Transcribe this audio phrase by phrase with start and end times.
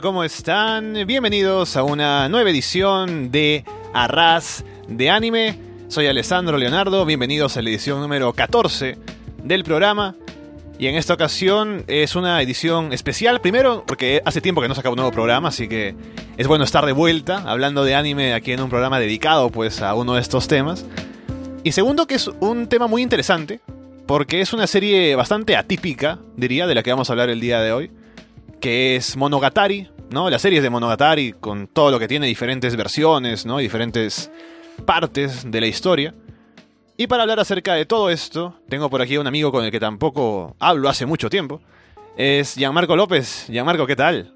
[0.00, 0.94] ¿cómo están?
[1.06, 5.58] Bienvenidos a una nueva edición de Arras de Anime.
[5.88, 8.96] Soy Alessandro Leonardo, bienvenidos a la edición número 14
[9.42, 10.14] del programa.
[10.78, 14.88] Y en esta ocasión es una edición especial, primero porque hace tiempo que no saca
[14.88, 15.94] un nuevo programa, así que
[16.36, 19.94] es bueno estar de vuelta hablando de anime aquí en un programa dedicado pues a
[19.94, 20.86] uno de estos temas.
[21.62, 23.60] Y segundo que es un tema muy interesante,
[24.06, 27.60] porque es una serie bastante atípica, diría, de la que vamos a hablar el día
[27.60, 27.90] de hoy,
[28.60, 30.28] que es Monogatari, ¿no?
[30.28, 33.58] La serie de Monogatari con todo lo que tiene diferentes versiones, ¿no?
[33.58, 34.30] diferentes
[34.84, 36.14] partes de la historia.
[36.96, 39.70] Y para hablar acerca de todo esto, tengo por aquí a un amigo con el
[39.70, 41.62] que tampoco hablo hace mucho tiempo.
[42.16, 43.46] Es Gianmarco López.
[43.48, 44.34] Gianmarco, ¿qué tal?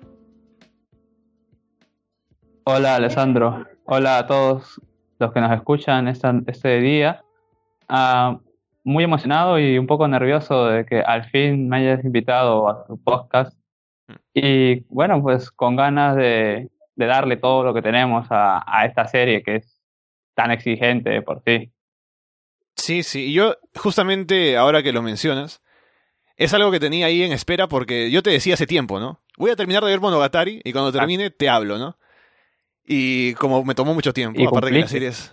[2.65, 3.67] Hola Alessandro.
[3.85, 4.81] Hola a todos
[5.19, 7.23] los que nos escuchan este día.
[7.91, 8.39] Ah,
[8.85, 12.97] muy emocionado y un poco nervioso de que al fin me hayas invitado a tu
[12.97, 13.55] podcast.
[14.35, 19.43] Y bueno, pues con ganas de, darle todo lo que tenemos a, a esta serie
[19.43, 19.81] que es
[20.35, 21.73] tan exigente por sí.
[22.77, 25.63] Sí, sí, y yo justamente ahora que lo mencionas,
[26.37, 29.21] es algo que tenía ahí en espera porque yo te decía hace tiempo, ¿no?
[29.39, 31.97] Voy a terminar de ver Monogatari y cuando termine te hablo, ¿no?
[32.85, 35.33] Y como me tomó mucho tiempo, aparte que la serie es...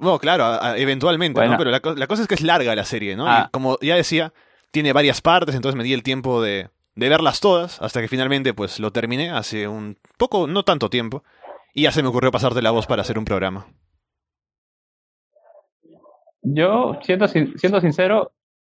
[0.00, 1.56] No, claro, eventualmente, ¿no?
[1.56, 3.26] Pero la, cosa es que es larga la serie, ¿no?
[3.26, 3.48] Ah.
[3.52, 4.32] como ya decía,
[4.70, 8.54] tiene varias partes, entonces me di el tiempo de, de verlas todas hasta que finalmente
[8.54, 11.22] pues lo terminé hace un poco, no tanto tiempo,
[11.74, 13.66] y ya se me ocurrió pasarte la voz para hacer un programa.
[16.42, 18.32] Yo, siendo, siendo sincero,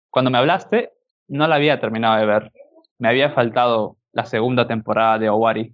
[0.09, 0.91] cuando me hablaste,
[1.27, 2.51] no la había terminado de ver.
[2.99, 5.73] Me había faltado la segunda temporada de Owari.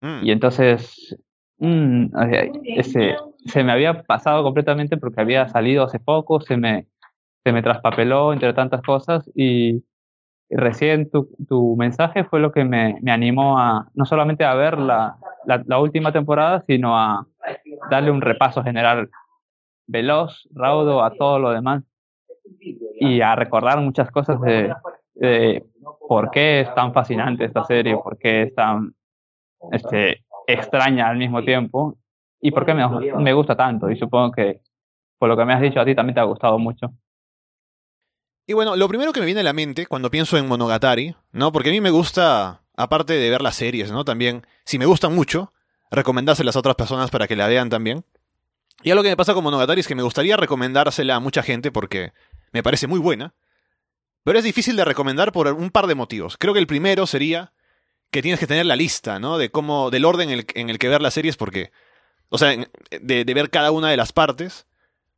[0.00, 0.24] Mm.
[0.24, 1.16] Y entonces,
[1.58, 2.06] mm,
[2.64, 6.88] ese, se me había pasado completamente porque había salido hace poco, se me,
[7.44, 9.84] se me traspapeló entre tantas cosas y
[10.50, 14.78] recién tu, tu mensaje fue lo que me, me, animó a no solamente a ver
[14.78, 15.16] la,
[15.46, 17.26] la, la última temporada, sino a
[17.90, 19.08] darle un repaso general
[19.86, 21.82] veloz, raudo a todo lo demás
[22.98, 25.64] y a recordar muchas cosas de,
[26.08, 28.94] por qué es tan fascinante esta serie, por qué es tan
[29.72, 31.96] este, extraña al mismo tiempo
[32.40, 33.90] y por qué me, me gusta tanto.
[33.90, 34.60] Y supongo que
[35.18, 36.92] por lo que me has dicho a ti también te ha gustado mucho.
[38.50, 41.52] Y bueno, lo primero que me viene a la mente cuando pienso en Monogatari, ¿no?
[41.52, 44.04] Porque a mí me gusta, aparte de ver las series, ¿no?
[44.04, 45.52] También, si me gustan mucho,
[45.92, 48.04] recomendárselas a otras personas para que la vean también.
[48.82, 51.70] Y algo que me pasa con Monogatari es que me gustaría recomendársela a mucha gente
[51.70, 52.12] porque
[52.50, 53.34] me parece muy buena,
[54.24, 56.36] pero es difícil de recomendar por un par de motivos.
[56.36, 57.52] Creo que el primero sería
[58.10, 59.38] que tienes que tener la lista, ¿no?
[59.38, 61.70] De cómo, del orden en el, que ver las series, porque,
[62.30, 62.56] o sea,
[63.00, 64.66] de, ver cada una de las partes,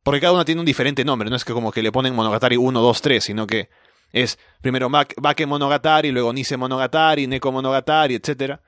[0.03, 2.57] porque cada una tiene un diferente nombre, no es que como que le ponen Monogatari
[2.57, 3.69] 1, 2, 3, sino que
[4.11, 8.59] es primero Bake Monogatari, luego Nise Monogatari, Neko Monogatari, etc.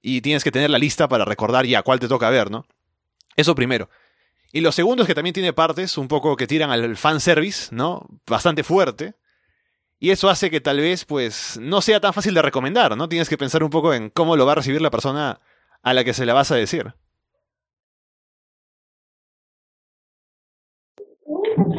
[0.00, 2.66] Y tienes que tener la lista para recordar ya cuál te toca ver, ¿no?
[3.36, 3.90] Eso primero.
[4.52, 8.06] Y lo segundo es que también tiene partes un poco que tiran al fanservice, ¿no?
[8.26, 9.14] Bastante fuerte.
[9.98, 13.08] Y eso hace que tal vez, pues, no sea tan fácil de recomendar, ¿no?
[13.08, 15.40] Tienes que pensar un poco en cómo lo va a recibir la persona
[15.82, 16.94] a la que se la vas a decir.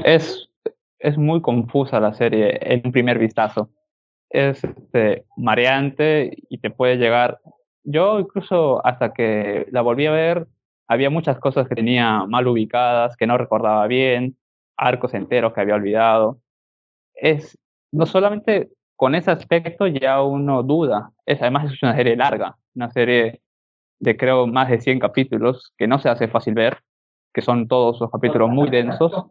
[0.04, 0.50] Es,
[1.00, 3.70] es muy confusa la serie en un primer vistazo.
[4.30, 7.40] Es este, mareante y te puede llegar.
[7.84, 10.48] Yo incluso hasta que la volví a ver,
[10.88, 14.38] había muchas cosas que tenía mal ubicadas, que no recordaba bien,
[14.78, 16.40] arcos enteros que había olvidado.
[17.14, 17.58] Es,
[17.92, 22.92] no solamente con ese aspecto ya uno duda, es, además es una serie larga, una
[22.92, 23.42] serie
[24.00, 26.80] de creo más de 100 capítulos, que no se hace fácil ver,
[27.34, 29.28] que son todos los capítulos muy densos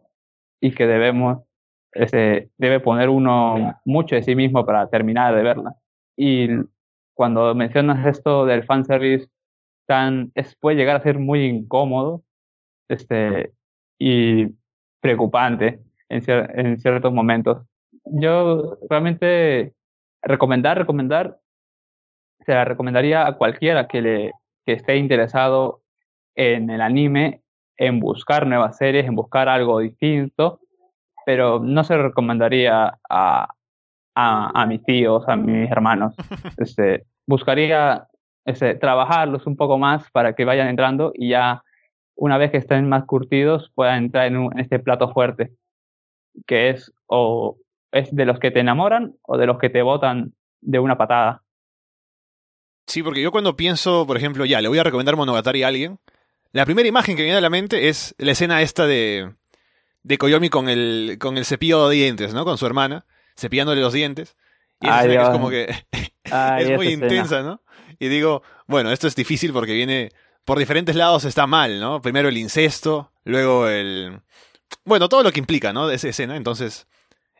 [0.59, 1.43] y que debemos,
[1.91, 5.75] ese, debe poner uno mucho de sí mismo para terminar de verla.
[6.17, 6.49] Y
[7.13, 9.27] cuando mencionas esto del fanservice,
[9.85, 12.23] tan, es, puede llegar a ser muy incómodo
[12.89, 13.53] este,
[13.99, 14.47] y
[14.99, 15.79] preocupante
[16.09, 17.65] en, en ciertos momentos.
[18.05, 19.73] Yo realmente
[20.21, 21.39] recomendar, recomendar,
[22.45, 24.31] se la recomendaría a cualquiera que, le,
[24.65, 25.81] que esté interesado
[26.35, 27.41] en el anime,
[27.77, 30.59] en buscar nuevas series, en buscar algo distinto,
[31.25, 33.49] pero no se recomendaría a,
[34.15, 36.15] a, a mis tíos, a mis hermanos.
[36.57, 38.07] Este, buscaría
[38.45, 41.63] ese, trabajarlos un poco más para que vayan entrando y ya
[42.15, 45.51] una vez que estén más curtidos puedan entrar en, este plato fuerte,
[46.45, 47.57] que es o
[47.91, 51.41] es de los que te enamoran o de los que te botan de una patada.
[52.87, 55.97] Sí, porque yo cuando pienso, por ejemplo, ya, le voy a recomendar Monogatari a alguien,
[56.55, 59.33] la primera imagen que me viene a la mente es la escena esta de,
[60.03, 62.45] de Koyomi con el, con el cepillo de dientes, ¿no?
[62.45, 63.05] Con su hermana,
[63.37, 64.37] cepillándole los dientes.
[64.79, 65.67] Y es como que
[66.23, 67.61] es muy intensa, ¿no?
[67.99, 70.13] y digo, bueno, esto es difícil porque viene
[70.45, 72.01] por diferentes lados está mal, ¿no?
[72.01, 74.21] Primero el incesto, luego el...
[74.85, 75.87] Bueno, todo lo que implica, ¿no?
[75.87, 76.37] De esa escena.
[76.37, 76.87] Entonces,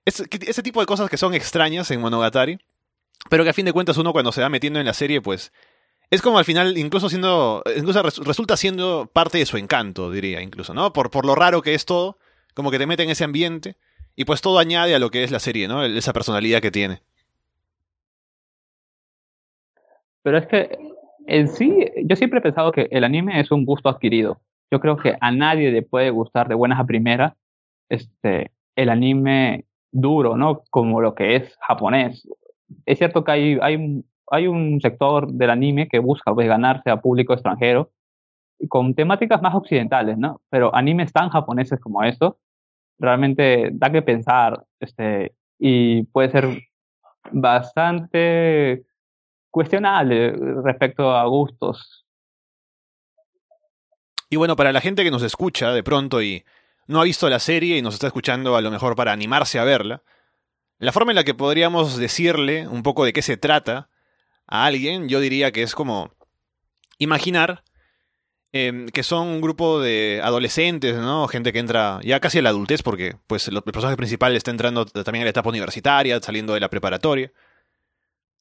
[0.04, 2.60] ese tipo de cosas que son extrañas en Monogatari,
[3.30, 5.54] pero que a fin de cuentas uno cuando se va metiendo en la serie, pues...
[6.10, 7.64] Es como al final, incluso siendo...
[7.76, 10.94] Incluso resulta siendo parte de su encanto, diría, incluso, ¿no?
[10.94, 12.18] Por, por lo raro que es todo,
[12.54, 13.76] como que te mete en ese ambiente,
[14.16, 15.84] y pues todo añade a lo que es la serie, ¿no?
[15.84, 17.02] Esa personalidad que tiene.
[20.24, 20.78] Pero es que
[21.28, 24.42] en sí, yo siempre he pensado que el anime es un gusto adquirido.
[24.72, 27.34] Yo creo que a nadie le puede gustar de buenas a primeras
[27.90, 30.64] este, el anime duro, ¿no?
[30.70, 32.28] Como lo que es japonés.
[32.86, 37.02] Es cierto que hay, hay, hay un sector del anime que busca pues, ganarse a
[37.02, 37.92] público extranjero
[38.70, 40.42] con temáticas más occidentales, ¿no?
[40.50, 42.36] Pero animes tan japoneses como estos
[42.98, 46.64] realmente da que pensar este, y puede ser
[47.32, 48.86] bastante
[49.52, 50.32] cuestionable
[50.64, 52.06] respecto a gustos.
[54.30, 56.44] Y bueno, para la gente que nos escucha de pronto y
[56.88, 59.64] no ha visto la serie y nos está escuchando a lo mejor para animarse a
[59.64, 60.04] verla,
[60.78, 63.90] la forma en la que podríamos decirle un poco de qué se trata
[64.48, 66.12] a alguien, yo diría que es como
[66.98, 67.64] imaginar
[68.52, 71.28] em, que son un grupo de adolescentes, ¿no?
[71.28, 74.86] Gente que entra ya casi a la adultez, porque pues el personaje principal está entrando
[74.86, 77.32] también a la etapa universitaria, saliendo de la preparatoria.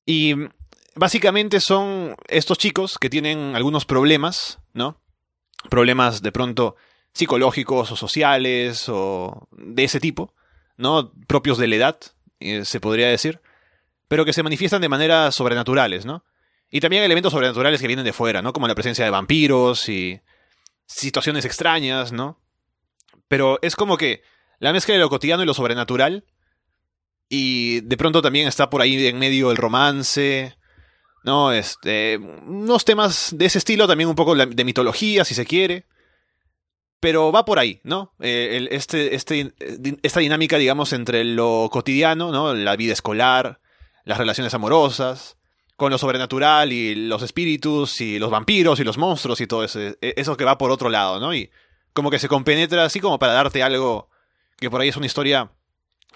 [0.06, 0.35] Y
[0.95, 5.00] básicamente son estos chicos que tienen algunos problemas, ¿no?
[5.69, 6.77] Problemas de pronto
[7.12, 10.35] psicológicos o sociales o de ese tipo,
[10.77, 11.12] ¿no?
[11.27, 11.99] Propios de la edad,
[12.41, 13.41] eh, se podría decir,
[14.14, 16.25] pero que se manifiestan de maneras sobrenaturales, ¿no?
[16.70, 18.52] Y también elementos sobrenaturales que vienen de fuera, ¿no?
[18.52, 20.20] Como la presencia de vampiros y
[20.87, 22.40] situaciones extrañas, ¿no?
[23.26, 24.22] Pero es como que
[24.61, 26.26] la mezcla de lo cotidiano y lo sobrenatural
[27.28, 30.56] y de pronto también está por ahí en medio el romance,
[31.25, 31.50] ¿no?
[31.50, 35.87] Este, unos temas de ese estilo, también un poco de mitología, si se quiere.
[37.00, 38.14] Pero va por ahí, ¿no?
[38.20, 39.55] Eh, este, este,
[40.05, 42.55] esta dinámica, digamos, entre lo cotidiano, ¿no?
[42.55, 43.58] La vida escolar,
[44.05, 45.37] las relaciones amorosas,
[45.77, 49.81] con lo sobrenatural y los espíritus y los vampiros y los monstruos y todo eso,
[49.81, 51.35] e, eso que va por otro lado, ¿no?
[51.35, 51.51] Y
[51.93, 54.09] como que se compenetra así como para darte algo
[54.59, 55.51] que por ahí es una historia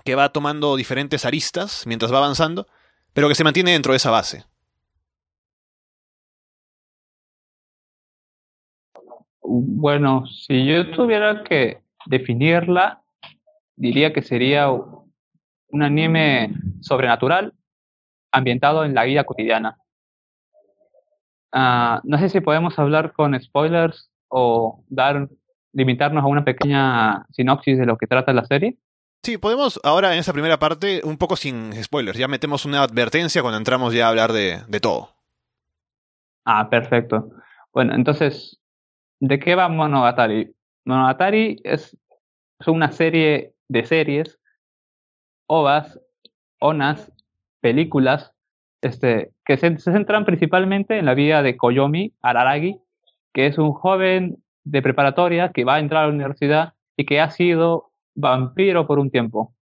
[0.04, 2.66] que va tomando diferentes aristas mientras va avanzando,
[3.12, 4.44] pero que se mantiene dentro de esa base.
[9.42, 13.02] Bueno, si yo tuviera que definirla,
[13.76, 17.54] diría que sería un anime sobrenatural
[18.32, 19.78] ambientado en la vida cotidiana.
[21.52, 25.28] Ah, no sé si podemos hablar con spoilers o dar
[25.72, 28.76] limitarnos a una pequeña sinopsis de lo que trata la serie.
[29.22, 33.42] Sí, podemos ahora en esa primera parte, un poco sin spoilers, ya metemos una advertencia
[33.42, 35.10] cuando entramos ya a hablar de, de todo.
[36.44, 37.30] Ah, perfecto.
[37.72, 38.58] Bueno, entonces
[39.20, 40.54] ¿De qué va Monogatari?
[40.84, 41.96] Monogatari es,
[42.66, 44.38] una serie de series,
[45.46, 45.98] ovas,
[46.60, 47.12] onas,
[47.60, 48.32] películas,
[48.82, 52.80] este, que se, centran principalmente en la vida de Koyomi Araragi,
[53.32, 57.20] que es un joven de preparatoria que va a entrar a la universidad y que
[57.20, 59.54] ha sido vampiro por un tiempo.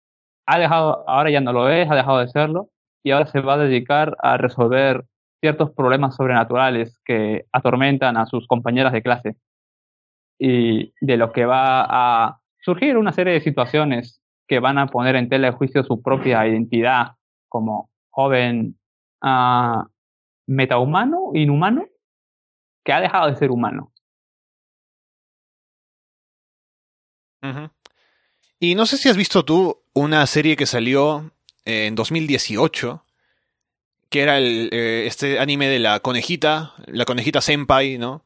[0.46, 2.70] Ha dejado, ahora ya no lo es, ha dejado de serlo,
[3.04, 5.06] y ahora se va a dedicar a resolver
[5.42, 9.36] ciertos problemas sobrenaturales que atormentan a sus compañeras de clase
[10.40, 15.16] y de lo que va a surgir una serie de situaciones que van a poner
[15.16, 17.14] en tela de juicio su propia identidad
[17.50, 18.78] como joven
[19.22, 19.84] uh,
[20.48, 21.86] metahumano, inhumano,
[22.84, 23.92] que ha dejado de ser humano.
[28.60, 31.32] Y no sé si has visto tú una serie que salió
[31.66, 33.06] en 2018,
[34.10, 38.26] que era el, eh, este anime de la conejita, la conejita senpai, ¿no?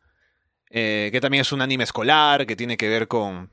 [0.69, 3.51] Eh, que también es un anime escolar, que tiene que ver con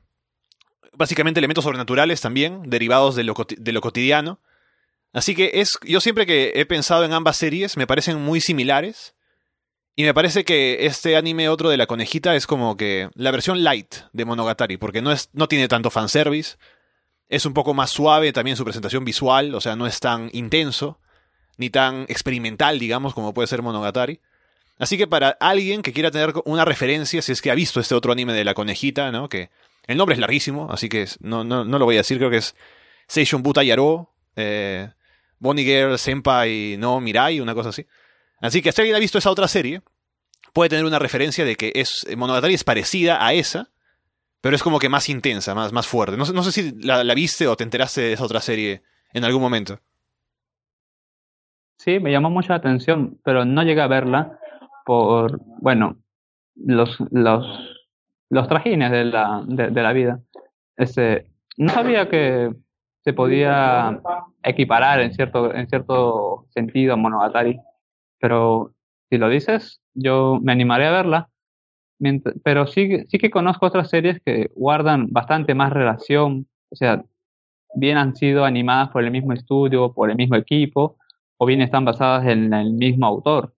[0.93, 4.39] básicamente elementos sobrenaturales también, derivados de lo, de lo cotidiano.
[5.17, 9.15] Así que es, yo siempre que he pensado en ambas series me parecen muy similares.
[9.95, 13.63] Y me parece que este anime otro de la conejita es como que la versión
[13.63, 16.57] light de Monogatari, porque no, es, no tiene tanto fanservice,
[17.29, 20.99] es un poco más suave también su presentación visual, o sea, no es tan intenso,
[21.57, 24.21] ni tan experimental, digamos, como puede ser Monogatari.
[24.77, 27.95] Así que para alguien que quiera tener una referencia, si es que ha visto este
[27.95, 29.29] otro anime de la conejita, ¿no?
[29.29, 29.49] Que
[29.87, 32.37] el nombre es larguísimo, así que no, no, no lo voy a decir, creo que
[32.37, 32.55] es
[33.07, 34.91] Seishun Buta Yaro, eh,
[35.39, 37.85] Bonnie Girl, Senpai no Mirai, una cosa así.
[38.41, 39.81] Así que si alguien ha visto esa otra serie,
[40.53, 43.69] puede tener una referencia de que es Monogatari es parecida a esa,
[44.41, 46.17] pero es como que más intensa, más, más fuerte.
[46.17, 48.81] No, no sé si la, viste o te enteraste de esa otra serie
[49.13, 49.79] en algún momento.
[51.77, 54.39] Sí, me llamó mucho la atención, pero no llegué a verla
[54.85, 55.97] por, bueno,
[56.55, 57.45] los, los,
[58.29, 60.21] los trajines de la, de, la vida.
[60.75, 61.27] Este,
[61.57, 62.51] no sabía que
[63.07, 64.01] se podía
[64.43, 67.57] equiparar en cierto, en cierto sentido a Monogatari,
[68.19, 68.73] pero
[69.09, 71.29] si lo dices, yo me animaré a verla.
[72.43, 77.05] Pero sí, sí que conozco otras series que guardan bastante más relación, o sea,
[77.75, 80.97] bien han sido animadas por el mismo estudio, por el mismo equipo,
[81.37, 83.55] o bien están basadas en el mismo autor.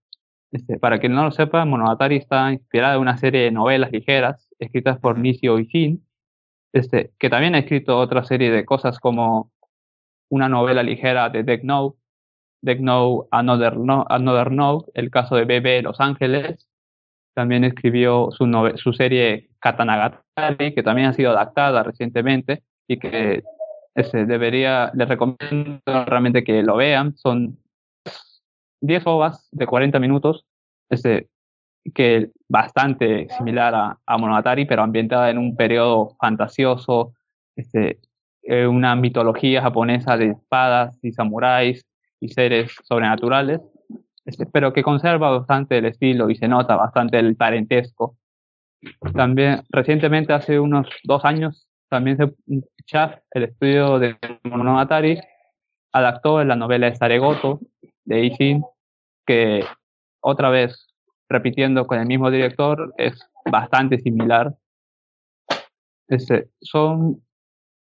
[0.51, 4.47] Este, para quien no lo sepa, Monogatari está inspirada en una serie de novelas ligeras
[4.59, 6.03] escritas por Nishio Oishin,
[6.73, 9.51] este, que también ha escrito otra serie de cosas como
[10.29, 11.97] una novela ligera de Deck Note,
[12.61, 12.79] Deck
[13.31, 16.67] Another, no, Another Note, el caso de Bebe Los Ángeles.
[17.33, 18.45] También escribió su,
[18.75, 23.43] su serie Katanagatari, que también ha sido adaptada recientemente y que
[23.95, 27.15] ese, debería, les recomiendo realmente que lo vean.
[27.17, 27.57] Son
[28.81, 30.45] 10 ovas de 40 minutos,
[30.89, 31.29] este,
[31.91, 37.13] que bastante similar a, a, Monogatari, pero ambientada en un periodo fantasioso,
[37.55, 37.99] este,
[38.67, 41.85] una mitología japonesa de espadas y samuráis
[42.19, 43.61] y seres sobrenaturales,
[44.25, 48.17] este, pero que conserva bastante el estilo y se nota bastante el parentesco.
[49.13, 52.33] También recientemente, hace unos dos años, también se,
[53.31, 55.19] el estudio de Monogatari,
[55.91, 57.59] adaptó la novela de Saregoto
[58.05, 58.63] de Ishin,
[59.25, 59.65] que
[60.21, 60.87] otra vez
[61.29, 63.19] repitiendo con el mismo director es
[63.49, 64.55] bastante similar.
[66.07, 67.21] Este, son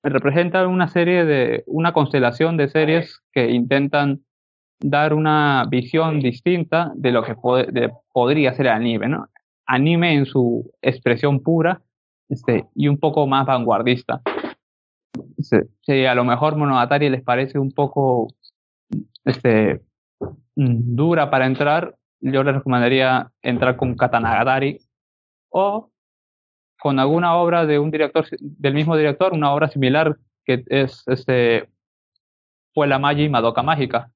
[0.03, 4.25] representan una serie de una constelación de series que intentan
[4.79, 7.35] dar una visión distinta de lo que
[8.13, 9.29] podría ser el anime, ¿no?
[9.67, 11.83] Anime en su expresión pura
[12.29, 14.23] este, y un poco más vanguardista.
[15.83, 18.29] Si a lo mejor Monogatari les parece un poco
[19.25, 19.81] este,
[20.55, 24.79] dura para entrar, yo les recomendaría entrar con Katanagatari
[25.51, 25.91] o
[26.79, 31.69] con alguna obra de un director, del mismo director, una obra similar que es este
[32.73, 34.11] fue la Magi Madoka Mágica,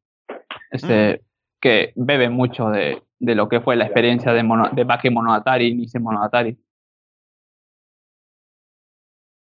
[0.70, 1.26] este, mm.
[1.60, 5.68] que bebe mucho de, de, lo que fue la experiencia de, mono, de Bake Monogatari
[5.68, 6.58] y Nise Monogatari.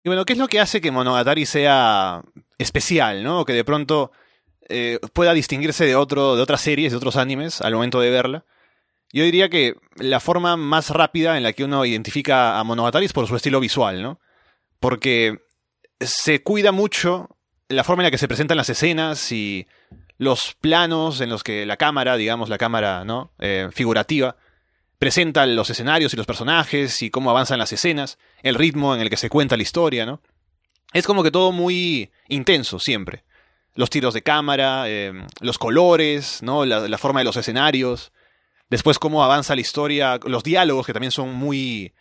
[0.04, 2.22] Y bueno, ¿qué es lo que hace que Monogatari sea
[2.58, 3.44] especial, ¿no?
[3.44, 4.10] Que de pronto
[4.68, 8.44] eh, pueda distinguirse de, otro, de otras series, de otros animes, al momento de verla.
[9.12, 13.12] Yo diría que la forma más rápida en la que uno identifica a Monogatari es
[13.12, 14.20] por su estilo visual, ¿no?
[14.80, 15.38] Porque
[16.00, 17.36] se cuida mucho
[17.68, 19.66] la forma en la que se presentan las escenas y
[20.18, 23.32] los planos en los que la cámara, digamos, la cámara, ¿no?
[23.38, 24.36] Eh, figurativa,
[24.98, 29.10] presenta los escenarios y los personajes y cómo avanzan las escenas, el ritmo en el
[29.10, 30.20] que se cuenta la historia, ¿no?
[30.92, 33.24] Es como que todo muy intenso siempre.
[33.76, 36.64] Los tiros de cámara, eh, los colores, ¿no?
[36.64, 38.12] La, forma de los escenarios.
[38.68, 41.94] Después cómo avanza la historia, los diálogos que también son muy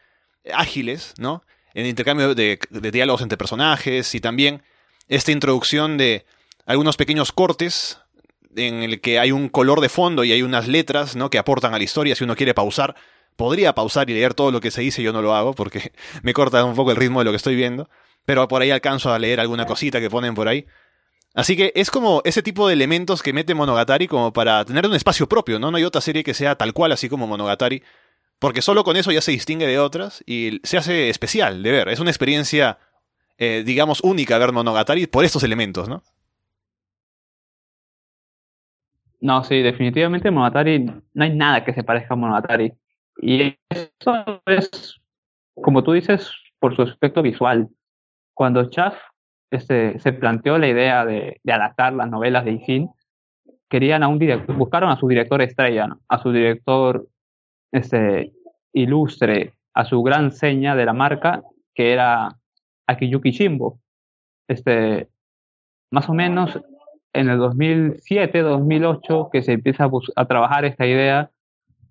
[0.51, 1.43] ágiles, ¿no?
[1.73, 4.63] El intercambio de, de diálogos entre personajes y también
[5.07, 6.25] esta introducción de
[6.65, 7.99] algunos pequeños cortes
[8.55, 11.29] en el que hay un color de fondo y hay unas letras, ¿no?
[11.29, 12.15] Que aportan a la historia.
[12.15, 12.95] Si uno quiere pausar,
[13.35, 15.03] podría pausar y leer todo lo que se dice.
[15.03, 15.91] Yo no lo hago porque
[16.23, 17.89] me corta un poco el ritmo de lo que estoy viendo.
[18.25, 20.65] Pero por ahí alcanzo a leer alguna cosita que ponen por ahí.
[21.35, 24.95] Así que es como ese tipo de elementos que mete Monogatari como para tener un
[24.95, 25.69] espacio propio, ¿no?
[25.69, 27.83] No hay otra serie que sea tal cual así como Monogatari.
[28.39, 31.89] Porque solo con eso ya se distingue de otras y se hace especial de ver.
[31.89, 32.79] Es una experiencia,
[33.37, 36.03] eh, digamos, única ver Monogatari por estos elementos, ¿no?
[39.19, 42.73] No, sí, definitivamente Monogatari, no hay nada que se parezca a Monogatari.
[43.21, 45.01] Y eso es,
[45.55, 47.69] como tú dices, por su aspecto visual.
[48.33, 48.95] Cuando Chaff
[49.55, 52.89] este, se planteó la idea de, adaptar las novelas de Ishin,
[53.69, 57.07] querían a un director, buscaron a su director estrella, a su director
[57.71, 58.33] este,
[58.73, 61.43] ilustre, a su gran seña de la marca,
[61.73, 62.37] que era
[62.87, 63.79] Akiyuki Shimbo.
[64.47, 65.09] Este,
[65.91, 66.61] más o menos
[67.13, 71.31] en el 2007, 2008, que se empieza a, trabajar esta idea.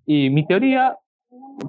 [0.05, 0.97] Y mi teoría,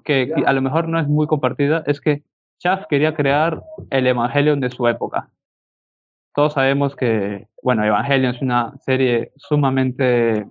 [0.04, 2.22] que a lo mejor no es muy compartida, es que
[2.58, 5.30] Chaff quería crear el Evangelion de su época.
[6.36, 10.46] Todos sabemos que, bueno, Evangelion es una serie sumamente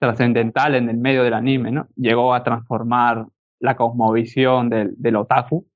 [0.00, 1.88] trascendental en el medio del anime, ¿no?
[1.94, 3.26] Llegó a transformar
[3.60, 5.66] la cosmovisión del, del otaku.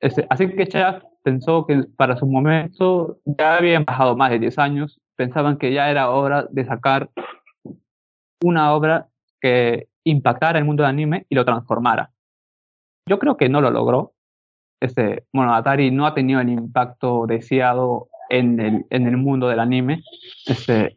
[0.00, 4.58] Este, así que Chaff pensó que para su momento ya habían pasado más de 10
[4.58, 7.08] años pensaban que ya era hora de sacar
[8.42, 9.08] una obra
[9.40, 12.10] que impactara el mundo del anime y lo transformara.
[13.08, 14.12] Yo creo que no lo logró.
[14.78, 20.02] Este, Monogatari no ha tenido el impacto deseado en el, en el mundo del anime.
[20.46, 20.96] Este,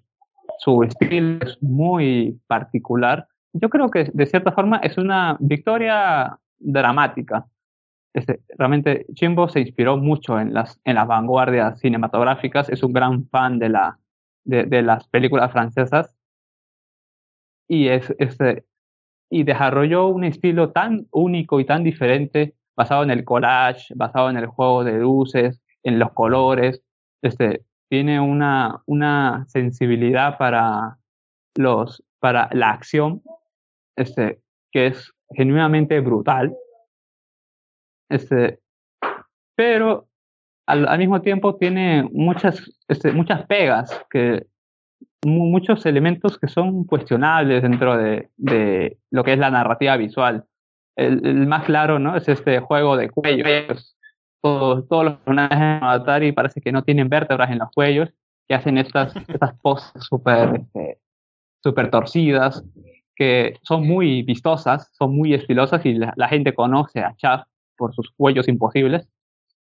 [0.60, 7.46] su estilo es muy particular yo creo que de cierta forma es una victoria dramática.
[8.14, 13.28] Este, realmente Chimbo se inspiró mucho en las, en las vanguardias cinematográficas, es un gran
[13.30, 14.00] fan de, la,
[14.44, 16.16] de, de las películas francesas
[17.68, 18.66] y, es, este,
[19.30, 24.38] y desarrolló un estilo tan único y tan diferente, basado en el collage, basado en
[24.38, 26.83] el juego de luces, en los colores.
[27.24, 30.98] Este, tiene una, una sensibilidad para,
[31.56, 33.24] los, para la acción
[33.96, 36.56] este, que es genuinamente brutal.
[38.10, 38.60] Este,
[39.56, 40.08] pero
[40.68, 44.46] al, mismo tiempo tiene muchas, este, muchas pegas, que,
[45.26, 50.46] muchos elementos que son cuestionables dentro de, de lo que es la narrativa visual.
[50.98, 52.18] El, el, más claro ¿no?
[52.18, 53.98] es este juego de cuellos.
[54.44, 58.10] Todos, todos los personajes de Atari parece que no tienen vértebras en los cuellos,
[58.48, 61.00] que hacen estas, estas poses súper este,
[61.64, 62.64] super torcidas,
[63.16, 67.44] que son muy vistosas, son muy estilosas y la, la gente conoce a Chaff
[67.78, 69.08] por sus cuellos imposibles,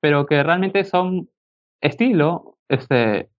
[0.01, 1.29] pero que realmente son
[1.81, 3.29] estilo este,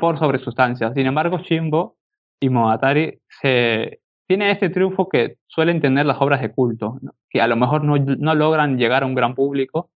[0.00, 0.92] por sobre sustancias.
[0.94, 1.96] Sin embargo, Shimbo
[2.40, 7.14] y Mogatari se, tiene este triunfo que suelen tener las obras de culto, ¿no?
[7.30, 9.90] que a lo mejor no, no, logran llegar a un gran público,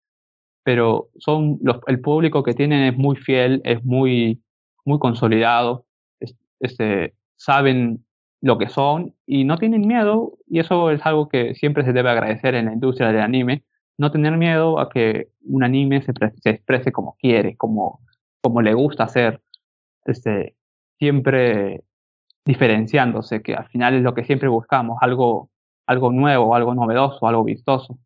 [0.66, 4.42] pero son los, el público que tienen es muy fiel, es muy,
[4.84, 5.86] muy consolidado,
[6.18, 8.04] es, este, saben
[8.40, 12.10] lo que son y no tienen miedo, y eso es algo que siempre se debe
[12.10, 13.62] agradecer en la industria del anime,
[13.96, 18.00] no tener miedo a que un anime se, se exprese como quiere, como,
[18.40, 19.40] como le gusta hacer,
[20.04, 20.56] este,
[20.98, 21.84] siempre
[22.44, 25.48] diferenciándose, que al final es lo que siempre buscamos, algo,
[25.86, 28.00] algo nuevo, algo novedoso, algo vistoso.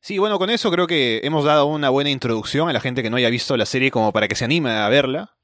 [0.00, 3.10] Sí, bueno, con eso creo que hemos dado una buena introducción a la gente que
[3.10, 5.36] no haya visto la serie como para que se anime a verla.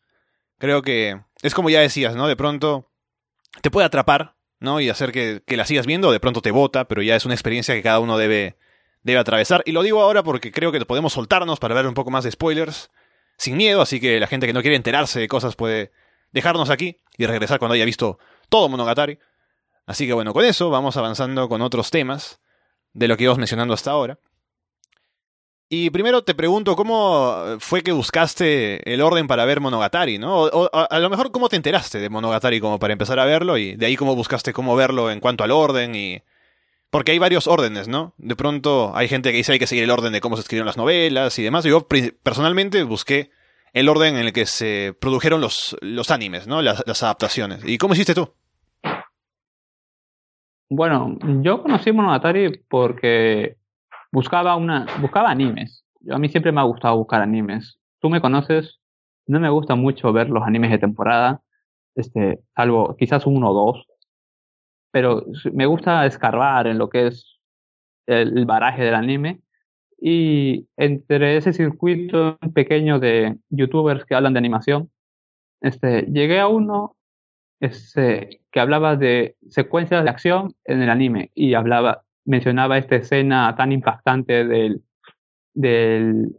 [0.59, 2.27] Creo que es como ya decías, ¿no?
[2.27, 2.91] De pronto
[3.61, 4.81] te puede atrapar, ¿no?
[4.81, 7.75] Y hacer que, la sigas viendo, de pronto te bota, pero ya es una experiencia
[7.75, 8.57] que cada uno debe,
[9.03, 9.63] debe atravesar.
[9.67, 12.31] Y lo digo ahora porque creo que podemos soltarnos para ver un poco más de
[12.31, 12.91] spoilers
[13.37, 15.93] sin miedo, así que la gente que no quiere enterarse de cosas puede
[16.33, 19.19] dejarnos aquí y regresar cuando haya visto todo Monogatari.
[19.85, 22.41] Así que bueno, con eso vamos avanzando con otros temas
[22.95, 24.19] de lo que íbamos mencionando hasta ahora.
[25.69, 30.43] Y primero te pregunto, ¿cómo fue que buscaste el orden para ver Monogatari, no?
[30.43, 33.59] O, a lo mejor, ¿cómo te enteraste de Monogatari como para empezar a verlo?
[33.59, 35.97] Y de ahí, ¿cómo buscaste cómo verlo en cuanto al orden?
[35.97, 36.23] y
[36.91, 38.15] Porque hay varios órdenes, ¿no?
[38.17, 40.67] De pronto hay gente que dice hay que seguir el orden de cómo se escribieron
[40.67, 41.65] las novelas y demás.
[41.65, 41.89] Yo
[42.23, 43.31] personalmente busqué
[43.73, 46.63] el orden en el que se produjeron los, los animes, ¿no?
[46.63, 47.63] Las, las adaptaciones.
[47.65, 48.33] ¿Y cómo hiciste tú?
[50.69, 53.57] Bueno, yo conocí Monogatari porque
[54.17, 55.85] buscaba una buscaba animes.
[56.01, 57.79] Yo, a mí siempre me ha gustado buscar animes.
[58.01, 58.81] Tú me conoces,
[59.27, 61.43] no me gusta mucho ver los animes de temporada,
[61.95, 63.87] este, salvo quizás uno o dos,
[64.91, 67.39] pero me gusta escarbar en lo que es
[68.07, 69.43] el, baraje del anime
[70.01, 74.91] y entre ese circuito pequeño de youtubers que hablan de animación,
[75.61, 76.97] este, llegué a uno
[77.61, 83.55] este, que hablaba de secuencias de acción en el anime y hablaba mencionaba esta escena
[83.57, 84.83] tan impactante del,
[85.55, 86.37] del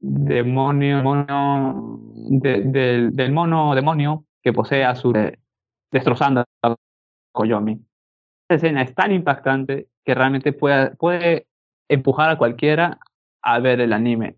[0.00, 5.12] demonio, mono, de, del, del mono demonio que posee a su
[5.92, 6.74] destrozando a
[7.32, 7.80] Koyomi.
[8.48, 11.46] Esta escena es tan impactante que realmente puede, puede
[11.88, 12.98] empujar a cualquiera
[13.42, 14.36] a ver el anime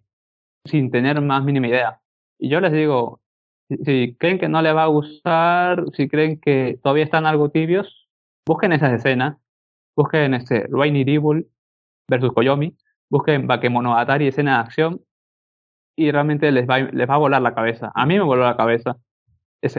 [0.65, 2.01] sin tener más mínima idea.
[2.39, 3.21] Y yo les digo,
[3.69, 7.51] si, si creen que no les va a gustar, si creen que todavía están algo
[7.51, 8.09] tibios,
[8.47, 9.42] busquen esas escenas
[9.97, 11.47] busquen este Rainy Devil
[12.09, 12.77] versus Koyomi,
[13.11, 15.01] busquen Bakemonogatari escena de acción
[15.97, 17.93] y realmente les va, les va a volar la cabeza.
[17.95, 18.97] A mí me voló la cabeza.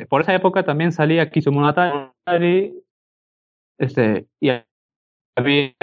[0.09, 2.73] Por esa época también salía Kizumonogatari
[3.77, 4.49] este, y
[5.35, 5.73] había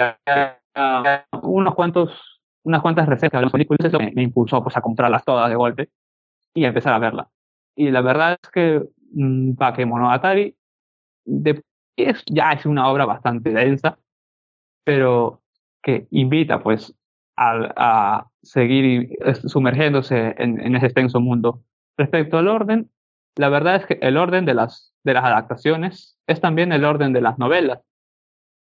[1.43, 5.23] unos cuantos, unas cuantas recetas de las películas, eso me, me, impulsó pues, a comprarlas
[5.23, 5.89] todas de golpe
[6.53, 7.29] y a empezar a verla.
[7.75, 10.55] Y la verdad es que mmm, Bakemonogatari
[11.97, 13.99] es, ya es una obra bastante densa,
[14.83, 15.41] pero
[15.81, 16.93] que invita pues
[17.35, 19.09] a, a seguir
[19.45, 21.61] sumergiéndose en, en, ese extenso mundo.
[21.97, 22.89] Respecto al orden,
[23.35, 27.13] la verdad es que el orden de las, de las adaptaciones es también el orden
[27.13, 27.79] de las novelas.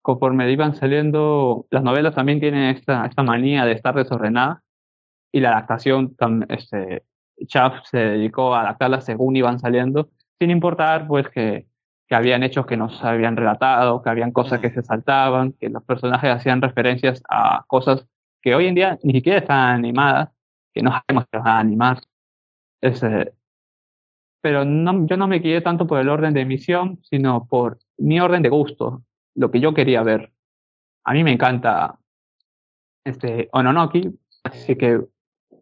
[0.02, 4.60] Conforme iban saliendo, las novelas también tienen esta, esta manía de estar desordenadas
[5.32, 6.16] y la adaptación,
[6.50, 7.04] este,
[7.46, 11.68] Chaff se dedicó a adaptarlas según iban saliendo, sin importar pues que
[12.08, 15.70] que habían hechos que no se habían relatado, que habían cosas que se saltaban, que
[15.70, 18.08] los personajes hacían referencias a cosas
[18.42, 20.30] que hoy en día ni siquiera están animadas,
[20.74, 22.02] que no sabemos que van a animar.
[22.82, 23.04] Es,
[24.42, 28.20] pero no, yo no me guié tanto por el orden de emisión, sino por mi
[28.20, 29.04] orden de gusto,
[29.36, 30.32] lo que yo quería ver.
[31.04, 32.00] A mí me encanta
[33.04, 35.02] este Ononoki, así que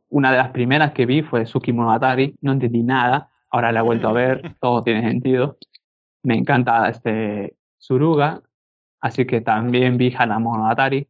[0.09, 3.83] una de las primeras que vi fue Suki Monogatari, no entendí nada, ahora la he
[3.83, 5.57] vuelto a ver, todo tiene sentido.
[6.25, 8.41] Me encanta este Suruga,
[8.99, 11.07] así que también vi Hana Monogatari.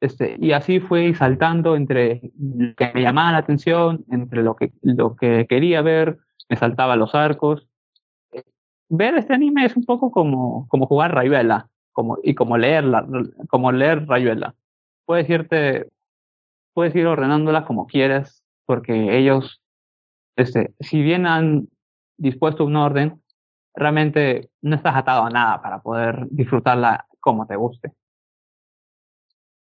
[0.00, 4.72] Este, y así fui saltando entre lo que me llamaba la atención, entre lo que,
[4.82, 7.68] lo que quería ver, me saltaba los arcos.
[8.88, 12.84] Ver este anime es un poco como, como jugar Rayuela, como, y como leer,
[13.48, 14.56] como leer Rayuela.
[15.04, 15.88] Puedes irte,
[16.74, 19.62] puedes ir ordenándolas como quieres, porque ellos,
[20.34, 21.68] este, si bien han
[22.18, 23.22] dispuesto un orden,
[23.76, 27.92] realmente no estás atado a nada para poder disfrutarla como te guste.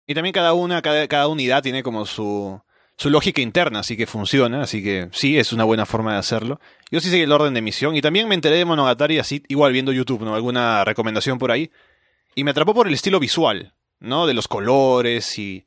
[0.05, 2.61] Y también cada una, cada, cada unidad tiene como su,
[2.97, 6.59] su lógica interna, así que funciona, así que sí, es una buena forma de hacerlo.
[6.91, 9.71] Yo sí seguí el orden de emisión y también me enteré de Monogatari así, igual
[9.71, 10.35] viendo YouTube, ¿no?
[10.35, 11.71] Alguna recomendación por ahí.
[12.35, 14.27] Y me atrapó por el estilo visual, ¿no?
[14.27, 15.65] De los colores y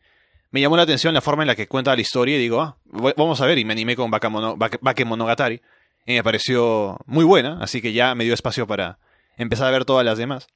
[0.51, 2.77] me llamó la atención la forma en la que cuenta la historia y digo, ah,
[3.17, 5.61] vamos a ver, y me animé con Bakemonogatari y
[6.07, 8.99] me pareció muy buena, así que ya me dio espacio para
[9.37, 10.47] empezar a ver todas las demás.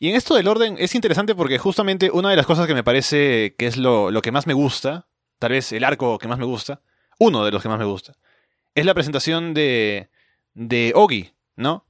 [0.00, 2.84] Y en esto del orden es interesante porque justamente una de las cosas que me
[2.84, 5.08] parece que es lo, lo, que más me gusta,
[5.40, 6.80] tal vez el arco que más me gusta,
[7.18, 8.14] uno de los que más me gusta,
[8.76, 10.08] es la presentación de,
[10.54, 11.84] de Ogi, ¿no?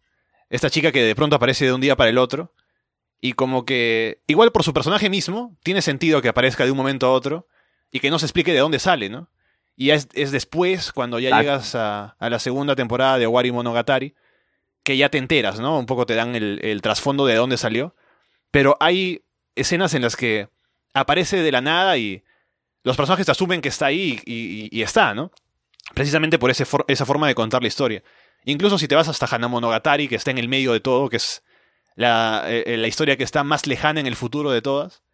[0.48, 2.54] Esta chica que de pronto aparece de un día para el otro.
[3.20, 7.06] Y como que, igual por su personaje mismo, tiene sentido que aparezca de un momento
[7.06, 7.48] a otro
[7.90, 9.28] y que no se explique de dónde sale, ¿no?
[9.80, 14.16] Y es, es después, cuando ya llegas a, a, la segunda temporada de Wari Monogatari,
[14.82, 15.78] que ya te enteras, ¿no?
[15.78, 17.94] Un poco te dan el, el trasfondo de dónde salió.
[18.50, 19.22] Pero hay
[19.54, 20.48] escenas en las que
[20.94, 22.24] aparece de la nada y
[22.82, 25.30] los personajes asumen que está ahí y, y, está, ¿no?
[25.94, 28.02] Precisamente por ese esa forma de contar la historia.
[28.46, 31.44] Incluso si te vas hasta Hanamonogatari, que está en el medio de todo, que es
[31.94, 35.04] la, eh, la historia que está más lejana en el futuro de todas,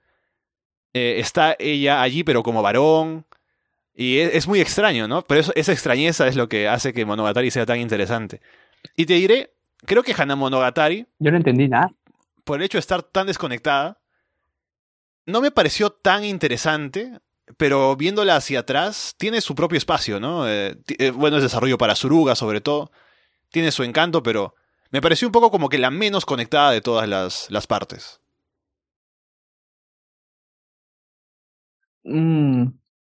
[0.94, 3.26] eh, está ella allí, pero como varón.
[3.94, 5.22] Y es, es muy extraño, ¿no?
[5.22, 8.40] Pero eso, esa extrañeza es lo que hace que Monogatari sea tan interesante.
[8.96, 9.54] Y te diré,
[9.86, 11.06] creo que Hanamonogatari.
[11.18, 11.90] Yo no entendí nada
[12.44, 13.98] por el hecho de estar tan desconectada,
[15.26, 17.18] no me pareció tan interesante,
[17.56, 20.48] pero viéndola hacia atrás, tiene su propio espacio, ¿no?
[20.48, 22.92] Eh, eh, bueno, es desarrollo para Suruga, sobre todo.
[23.50, 24.54] Tiene su encanto, pero
[24.90, 28.20] me pareció un poco como que la menos conectada de todas las, las partes.
[32.04, 32.66] Mm,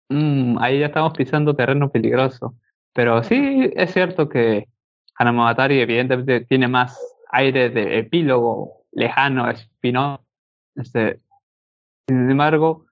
[0.08, 2.54] mm, ahí ya estamos pisando terreno peligroso.
[2.92, 4.68] Pero sí es cierto que
[5.16, 6.98] Hanamogatari evidentemente tiene más
[7.30, 10.24] aire de epílogo lejano, espinoso.
[10.74, 11.20] Este,
[12.08, 12.86] sin embargo,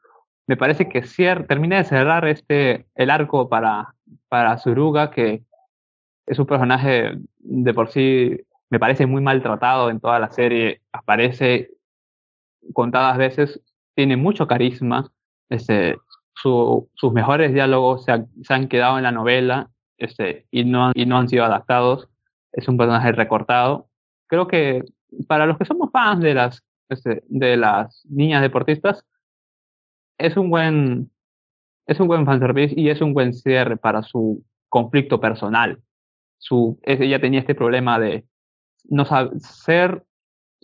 [0.46, 3.94] me parece que cier termina de cerrar este, el arco para,
[4.28, 5.42] para Suruga, que
[6.26, 8.38] es un personaje de por sí,
[8.70, 11.70] me parece muy maltratado en toda la serie, aparece
[12.72, 13.60] contadas veces,
[13.94, 15.10] tiene mucho carisma,
[15.48, 15.96] este,
[16.34, 18.12] su, sus mejores diálogos se,
[18.52, 22.08] han quedado en la novela este, y, no, y no han sido adaptados,
[22.52, 23.88] es un personaje recortado.
[24.26, 24.84] Creo que
[25.28, 29.04] para los que somos fans de las, este, de las niñas deportistas,
[30.18, 31.10] es un buen,
[31.86, 35.80] es un buen fanservice y es un buen cierre para su conflicto personal.
[36.38, 38.24] Su, ella tenía este problema de
[38.84, 40.04] no saber ser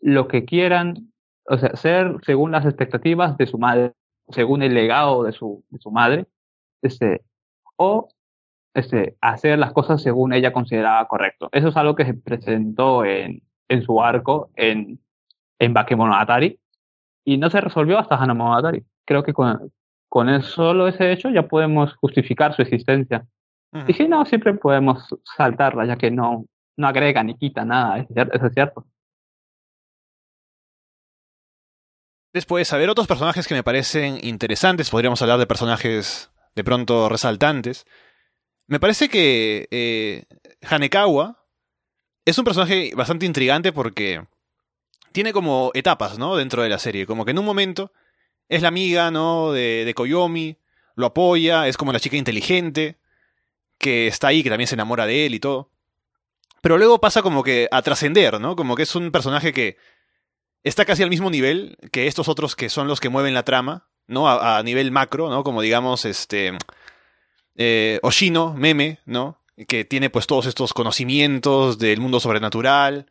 [0.02, 1.12] lo que quieran,
[1.44, 3.92] o sea, ser según las expectativas de su madre,
[4.32, 6.26] según el legado de su, de su madre,
[6.82, 7.22] este,
[7.76, 8.08] o
[8.74, 11.48] este, hacer las cosas según ella consideraba correcto.
[11.52, 15.00] Eso es algo que se presentó en, en su arco en,
[15.58, 16.58] en Bakemonogatari
[17.24, 18.84] y no se resolvió hasta Hanamonogatari.
[19.04, 19.72] Creo que con,
[20.08, 23.26] con solo ese hecho ya podemos justificar su existencia.
[23.86, 28.46] Y si no, siempre podemos saltarla, ya que no, no agrega ni quita nada, eso
[28.46, 28.84] es cierto.
[32.32, 37.08] Después, a ver otros personajes que me parecen interesantes, podríamos hablar de personajes de pronto
[37.08, 37.86] resaltantes.
[38.68, 40.24] Me parece que eh,
[40.62, 41.44] Hanekawa
[42.24, 44.24] es un personaje bastante intrigante porque
[45.10, 46.36] tiene como etapas, ¿no?
[46.36, 47.04] Dentro de la serie.
[47.04, 47.92] Como que en un momento
[48.48, 49.50] es la amiga, ¿no?
[49.50, 50.56] De, de Koyomi,
[50.94, 52.98] lo apoya, es como la chica inteligente,
[53.76, 55.72] que está ahí, que también se enamora de él y todo.
[56.62, 58.54] Pero luego pasa como que a trascender, ¿no?
[58.54, 59.78] Como que es un personaje que
[60.62, 63.88] está casi al mismo nivel que estos otros que son los que mueven la trama,
[64.06, 64.28] ¿no?
[64.28, 65.44] A, nivel macro, ¿no?
[65.44, 66.52] Como digamos, este...
[67.56, 69.40] Eh, Oshino, Meme, ¿no?
[69.66, 73.06] que tiene pues todos estos conocimientos del mundo sobrenatural.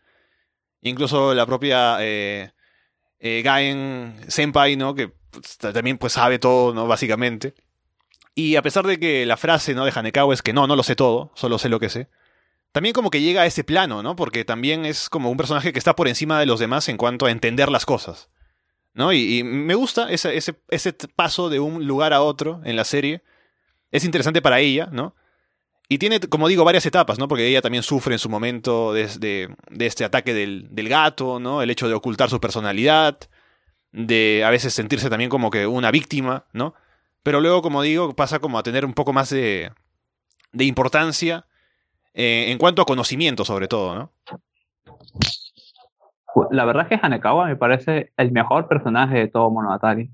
[0.81, 2.51] Incluso la propia eh,
[3.19, 4.95] eh, Gaen Senpai, ¿no?
[4.95, 6.87] Que pues, también pues sabe todo, ¿no?
[6.87, 7.53] Básicamente.
[8.35, 9.85] Y a pesar de que la frase, ¿no?
[9.85, 12.07] De Hanekawa es que no, no lo sé todo, solo sé lo que sé.
[12.71, 14.15] También como que llega a ese plano, ¿no?
[14.15, 17.25] Porque también es como un personaje que está por encima de los demás en cuanto
[17.25, 18.29] a entender las cosas.
[18.93, 19.13] ¿No?
[19.13, 23.23] Y, me gusta ese, ese, ese, paso de un lugar a otro en la serie.
[23.91, 25.15] Es interesante para ella, ¿no?
[25.87, 27.27] Y tiene, como digo, varias etapas, ¿no?
[27.27, 31.61] Porque ella también sufre en su momento de, de, este ataque del, del, gato, ¿no?
[31.61, 33.17] El hecho de ocultar su personalidad,
[33.91, 36.75] de a veces sentirse también como que una víctima, ¿no?
[37.23, 39.71] Pero luego, como digo, pasa como a tener un poco más de,
[40.51, 41.47] de importancia
[42.13, 44.11] eh, en cuanto a conocimiento, sobre todo, ¿no?
[46.51, 50.11] La verdad es que Hanekawa me parece el mejor personaje de todo Monogatari.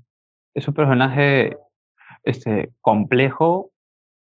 [0.54, 1.56] Es un personaje
[2.24, 3.70] este, complejo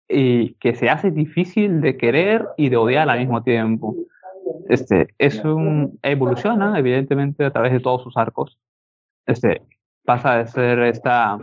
[0.09, 3.95] y que se hace difícil de querer y de odiar al mismo tiempo.
[4.69, 8.59] Este, es un, evoluciona, evidentemente, a través de todos sus arcos.
[9.27, 9.63] Este,
[10.05, 11.39] pasa de ser esta,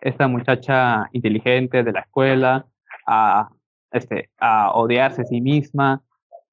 [0.00, 2.66] esta muchacha inteligente de la escuela
[3.06, 3.50] a
[3.94, 6.02] este, a odiarse a sí misma,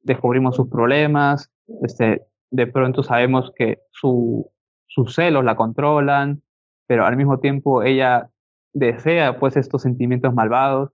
[0.01, 1.51] descubrimos sus problemas,
[1.83, 4.49] este, de pronto sabemos que su,
[4.87, 6.41] sus celos la controlan,
[6.87, 8.29] pero al mismo tiempo ella
[8.73, 10.91] desea pues estos sentimientos malvados.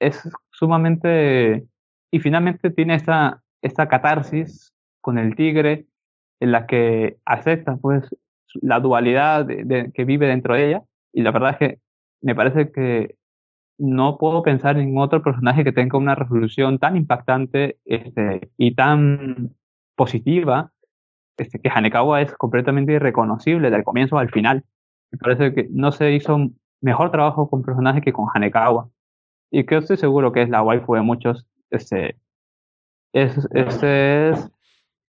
[0.00, 1.66] Es sumamente...
[2.10, 5.86] Y finalmente tiene esta, esta catarsis con el tigre
[6.40, 8.08] en la que acepta pues
[8.54, 10.82] la dualidad que vive dentro de ella
[11.12, 11.80] y la verdad es que
[12.22, 13.15] me parece que
[13.78, 19.54] no puedo pensar en otro personaje que tenga una resolución tan impactante este, y tan
[19.94, 20.72] positiva
[21.36, 24.64] este, que Hanekawa es completamente irreconocible del comienzo al final.
[25.10, 28.88] Me parece que no se hizo mejor trabajo con personajes que con Hanekawa.
[29.50, 31.46] Y que estoy seguro que es la waifu de muchos.
[31.70, 32.16] Este,
[33.12, 34.50] es, este es,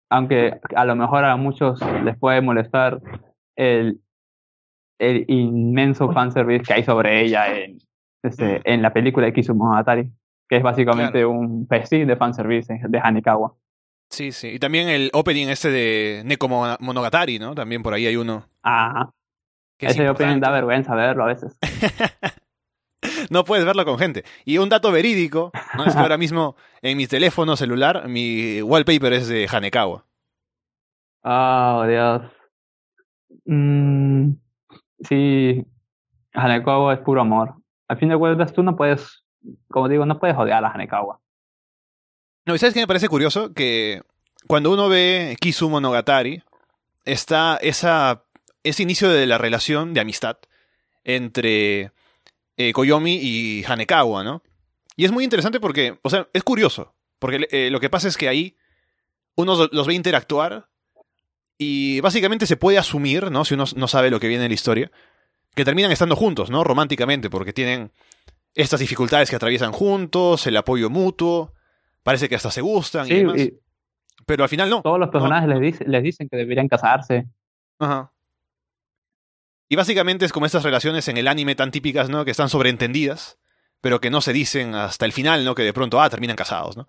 [0.10, 3.02] aunque a lo mejor a muchos les puede molestar
[3.56, 4.00] el,
[5.00, 7.80] el inmenso fanservice que hay sobre ella en,
[8.28, 10.12] este, en la película de Kizumonogatari,
[10.48, 13.54] que es básicamente un festín de fanservice de Hanekawa.
[14.10, 14.50] Sí, sí.
[14.50, 17.56] Y también el opening este de Neko Monogatari, ¿no?
[17.56, 18.46] También por ahí hay uno.
[18.64, 19.12] Ajá.
[19.80, 21.58] Ese opening da vergüenza verlo a veces.
[23.30, 24.24] no puedes verlo con gente.
[24.46, 25.86] Y un dato verídico, ¿no?
[25.86, 30.06] Es que ahora mismo en mi teléfono celular, mi wallpaper es de Hanekawa.
[31.24, 32.22] Oh, Dios.
[33.46, 34.32] Mm,
[35.02, 35.66] sí,
[36.34, 37.56] Hanekawa es puro amor
[37.88, 39.24] al fin de cuentas tú no puedes,
[39.70, 41.20] como digo, no puedes odiar a Hanekawa.
[42.46, 43.54] No, ¿y sabes qué me parece curioso?
[43.54, 44.02] Que
[44.48, 46.44] cuando uno ve Kisu Monogatari,
[47.06, 48.24] está esa,
[48.64, 50.38] ese inicio de la relación de amistad
[51.04, 51.92] entre
[52.58, 54.44] eh, Koyomi y Hanekawa, ¿no?
[54.96, 58.18] Y es muy interesante porque, o sea, es curioso, porque eh, lo que pasa es
[58.18, 58.58] que ahí
[59.36, 60.68] uno los ve interactuar
[61.58, 63.46] y básicamente se puede asumir, ¿no?
[63.46, 64.92] Si uno no sabe lo que viene en la historia,
[65.58, 66.64] que terminan estando juntos, ¿no?
[66.64, 67.92] Románticamente, porque tienen
[68.54, 71.52] estas dificultades que atraviesan juntos, el apoyo mutuo,
[72.04, 73.42] parece que hasta se gustan y demás.
[74.28, 74.84] pero al final no.
[74.84, 77.26] Todos los personajes Les, les dicen que deberían casarse.
[77.80, 78.14] Ajá.
[79.68, 82.24] Y básicamente es como estas relaciones en el anime tan típicas, ¿no?
[82.24, 83.40] Que están sobreentendidas,
[83.82, 85.56] pero que no se dicen hasta el final, ¿no?
[85.56, 86.88] Que de pronto, ah, terminan casados, ¿no?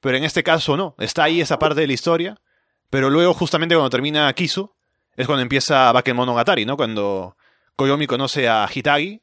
[0.00, 2.40] Pero en este caso no, está ahí esa parte de la historia,
[2.88, 4.74] pero luego justamente cuando termina Kisu,
[5.14, 6.76] es cuando empieza Bakemonogatari, ¿no?
[6.78, 7.36] Cuando
[7.78, 9.22] Koyomi conoce a Hitagi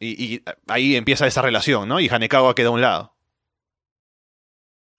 [0.00, 2.00] y, ahí empieza esa relación, ¿no?
[2.00, 3.14] Y Hanekawa queda a un lado.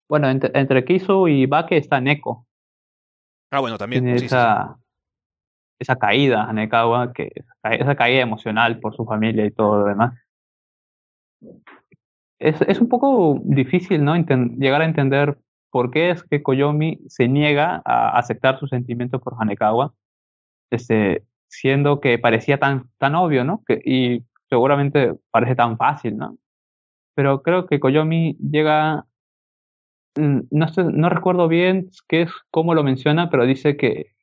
[0.08, 2.48] Bueno, entre, Kisu y Bake está Neko.
[3.52, 4.08] Ah, bueno, también.
[4.08, 4.78] esa,
[5.78, 7.32] esa caída, Hanekawa, que,
[7.64, 10.18] esa caída emocional por su familia y todo lo demás.
[12.40, 14.16] Es, es un poco difícil, ¿no?
[14.16, 15.38] llegar a entender
[15.70, 19.94] por qué es que Koyomi se niega a aceptar su sentimiento por Hanekawa.
[20.72, 23.64] Este, siendo que parecía tan, tan obvio, ¿no?
[23.68, 26.38] Que, y seguramente parece tan fácil, ¿no?
[27.16, 29.06] Pero creo que Koyomi llega,
[30.16, 34.14] mm, no, no recuerdo bien qué es, cómo lo menciona, pero dice que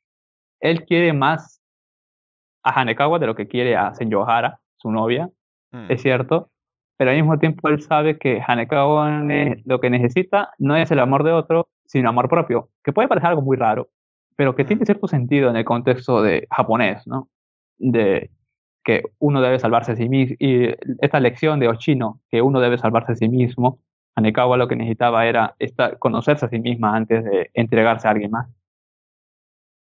[0.59, 1.61] él quiere más
[2.63, 5.29] a Hanekawa de lo que quiere a Senjohara, su novia,
[5.71, 5.91] mm.
[5.91, 6.49] es cierto,
[6.97, 9.21] pero al mismo tiempo él sabe que Hanekawa
[9.65, 13.29] lo que necesita no es el amor de otro, sino amor propio, que puede parecer
[13.29, 13.89] algo muy raro,
[14.37, 17.27] pero que tiene cierto sentido en el contexto de japonés, ¿no?
[17.77, 18.29] De
[18.85, 22.77] que uno debe salvarse a sí mismo, y esta lección de Ochino, que uno debe
[22.77, 23.81] salvarse a sí mismo,
[24.15, 25.55] Hanekawa lo que necesitaba era
[25.99, 28.47] conocerse a sí misma antes de entregarse a alguien más.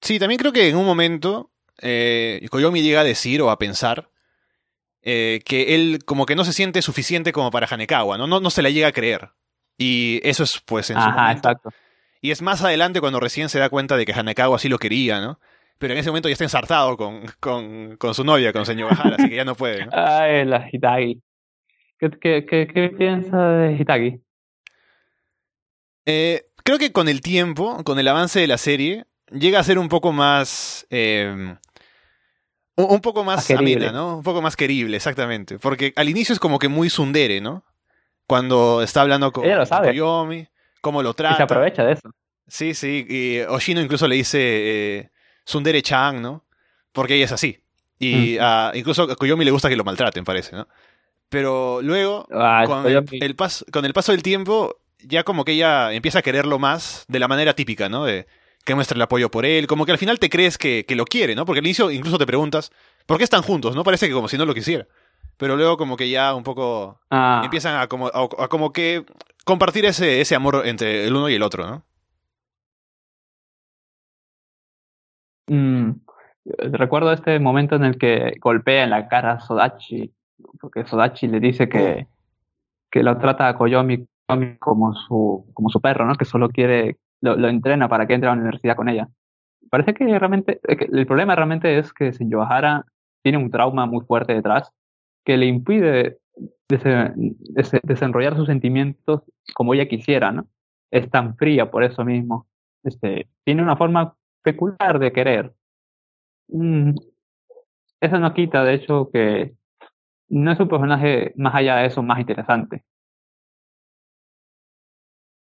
[0.00, 4.10] Sí, también creo que en un momento eh, Koyomi llega a decir o a pensar
[5.02, 8.26] eh, que él como que no se siente suficiente como para Hanekawa, ¿no?
[8.26, 9.30] No, no se la llega a creer.
[9.76, 11.48] Y eso es pues en su momento.
[11.48, 11.70] Exacto.
[12.24, 15.20] Y es más adelante cuando recién se da cuenta de que Hanekawa sí lo quería,
[15.20, 15.38] ¿no?
[15.76, 19.16] Pero en ese momento ya está ensartado con, con, con su novia, con señor Bahara,
[19.18, 19.84] así que ya no puede.
[19.84, 19.90] ¿no?
[19.92, 21.20] Ay, la Hitagi.
[21.98, 24.22] ¿Qué, qué, qué, piensa de Hitagi?
[26.06, 29.78] Eh, creo que con el tiempo, con el avance de la serie, llega a ser
[29.78, 30.86] un poco más.
[30.88, 31.54] Eh,
[32.76, 34.16] un, poco más amena, ¿no?
[34.16, 35.58] Un poco más querible, exactamente.
[35.58, 37.66] Porque al inicio es como que muy sundere, ¿no?
[38.26, 39.88] Cuando está hablando con, Ella lo sabe.
[39.88, 40.48] Koyomi,
[40.84, 41.34] cómo lo trata.
[41.34, 42.10] Y se aprovecha de eso.
[42.46, 43.04] Sí, sí.
[43.08, 45.10] Y Oshino incluso le dice eh,
[45.44, 46.44] Sundere-chan, ¿no?
[46.92, 47.58] Porque ella es así.
[47.98, 48.76] Y Mm.
[48.76, 50.68] incluso a Koyomi le gusta que lo maltraten, parece, ¿no?
[51.28, 53.18] Pero luego, Ah, con, el, aquí.
[53.20, 57.04] el pas- con el paso del tiempo, ya como que ella empieza a quererlo más
[57.08, 58.04] de la manera típica, ¿no?
[58.04, 58.26] De
[58.64, 61.04] que muestra el apoyo por él, como que al final te crees que, que lo
[61.04, 61.44] quiere, ¿no?
[61.44, 62.70] Porque al inicio incluso te preguntas,
[63.06, 63.74] ¿por qué están juntos?
[63.74, 63.84] ¿No?
[63.84, 64.86] Parece que como si no lo quisiera.
[65.36, 69.04] Pero luego como que ya un poco Ah, empiezan a como, a- a como que
[69.44, 71.84] compartir ese, ese amor entre el uno y el otro, ¿no?
[75.46, 75.90] mm,
[76.72, 80.12] recuerdo este momento en el que golpea en la cara a Sodachi,
[80.60, 82.06] porque Sodachi le dice que,
[82.90, 84.06] que lo trata a Koyomi,
[84.58, 86.14] como su, como su perro, ¿no?
[86.14, 89.08] Que solo quiere, lo, lo entrena para que entre a la universidad con ella.
[89.70, 92.84] Parece que realmente, eh, que el problema realmente es que Senjohara
[93.22, 94.70] tiene un trauma muy fuerte detrás
[95.24, 96.18] que le impide
[96.68, 99.22] desenrollar sus sentimientos
[99.54, 100.46] como ella quisiera, ¿no?
[100.90, 102.46] Es tan fría por eso mismo.
[102.82, 105.54] Este, tiene una forma peculiar de querer.
[106.48, 106.92] Mm,
[108.00, 109.54] eso no quita, de hecho, que
[110.28, 112.84] no es un personaje más allá de eso más interesante.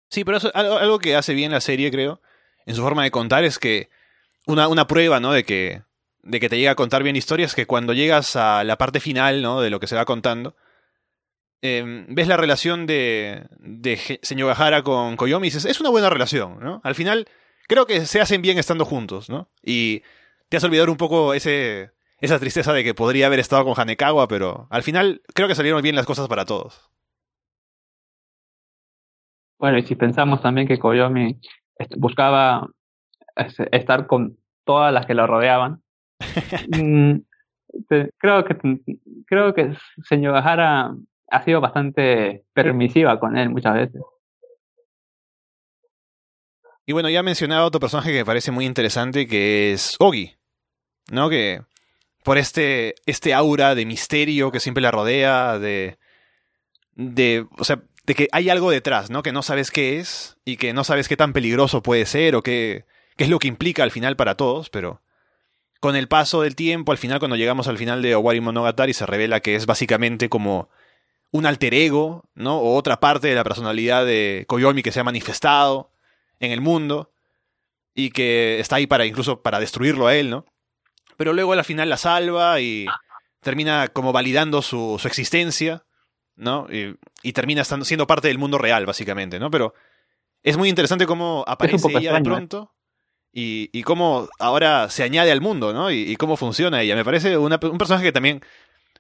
[0.10, 2.22] Sí, pero eso, algo, que hace bien la serie, creo,
[2.66, 3.90] en su forma de contar, es que
[4.48, 5.34] una, una prueba, ¿no?
[5.34, 5.82] De que,
[6.24, 9.42] de que te llega a contar bien historias, que cuando llegas a la parte final,
[9.42, 9.60] ¿no?
[9.60, 10.56] De lo que se va contando,
[11.66, 15.90] eh, ves la relación de, de Ge- Señor Gahara con Koyomi y dices, es una
[15.90, 16.82] buena relación, ¿no?
[16.84, 17.28] Al final,
[17.68, 19.50] creo que se hacen bien estando juntos, ¿no?
[19.64, 20.04] Y
[20.50, 24.28] te has olvidado un poco ese, esa tristeza de que podría haber estado con Hanekawa,
[24.28, 26.90] pero al final creo que salieron bien las cosas para todos.
[29.58, 31.40] Bueno, y si pensamos también que Koyomi
[31.98, 32.68] buscaba
[33.36, 35.82] este, estar con todas las que lo rodeaban,
[36.70, 37.16] mm,
[37.88, 38.56] te- creo que
[39.26, 39.74] creo que
[40.04, 40.94] señor Gahara
[41.28, 44.02] ha sido bastante permisiva con él muchas veces.
[46.86, 50.36] Y bueno, ya mencionaba otro personaje que me parece muy interesante, que es Ogi,
[51.10, 51.30] ¿no?
[51.30, 51.62] Que
[52.24, 55.98] por este, este aura de misterio que siempre la rodea, de,
[56.94, 59.24] de, o sea, de que hay algo detrás, ¿no?
[59.24, 62.44] Que no sabes qué es y que no sabes qué tan peligroso puede ser o
[62.44, 62.86] qué,
[63.18, 65.02] qué es lo que implica al final para todos, pero
[65.80, 69.06] con el paso del tiempo, al final cuando llegamos al final de Owari Monogatari se
[69.06, 70.70] revela que es básicamente como
[71.32, 72.60] un alter ego, ¿no?
[72.60, 75.92] O otra parte de la personalidad de Koyomi que se ha manifestado
[76.40, 77.12] en el mundo
[77.94, 80.46] y que está ahí para incluso para destruirlo a él, ¿no?
[81.18, 82.86] Pero luego al final la salva y
[83.42, 85.86] termina como validando su, su existencia,
[86.36, 86.68] ¿no?
[86.72, 89.50] Y, y termina estando, siendo parte del mundo real, básicamente, ¿no?
[89.52, 89.74] Pero
[90.44, 92.24] es muy interesante cómo aparece ella de ¿eh?
[92.36, 92.72] pronto
[93.32, 95.90] y, y cómo ahora se añade al mundo, ¿no?
[95.92, 96.96] Y, y cómo funciona ella.
[96.96, 98.42] Me parece una- un personaje que también,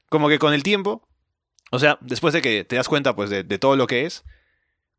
[0.09, 1.07] como que con el tiempo,
[1.75, 4.23] o sea, después de que te das cuenta, pues, de, todo lo que es,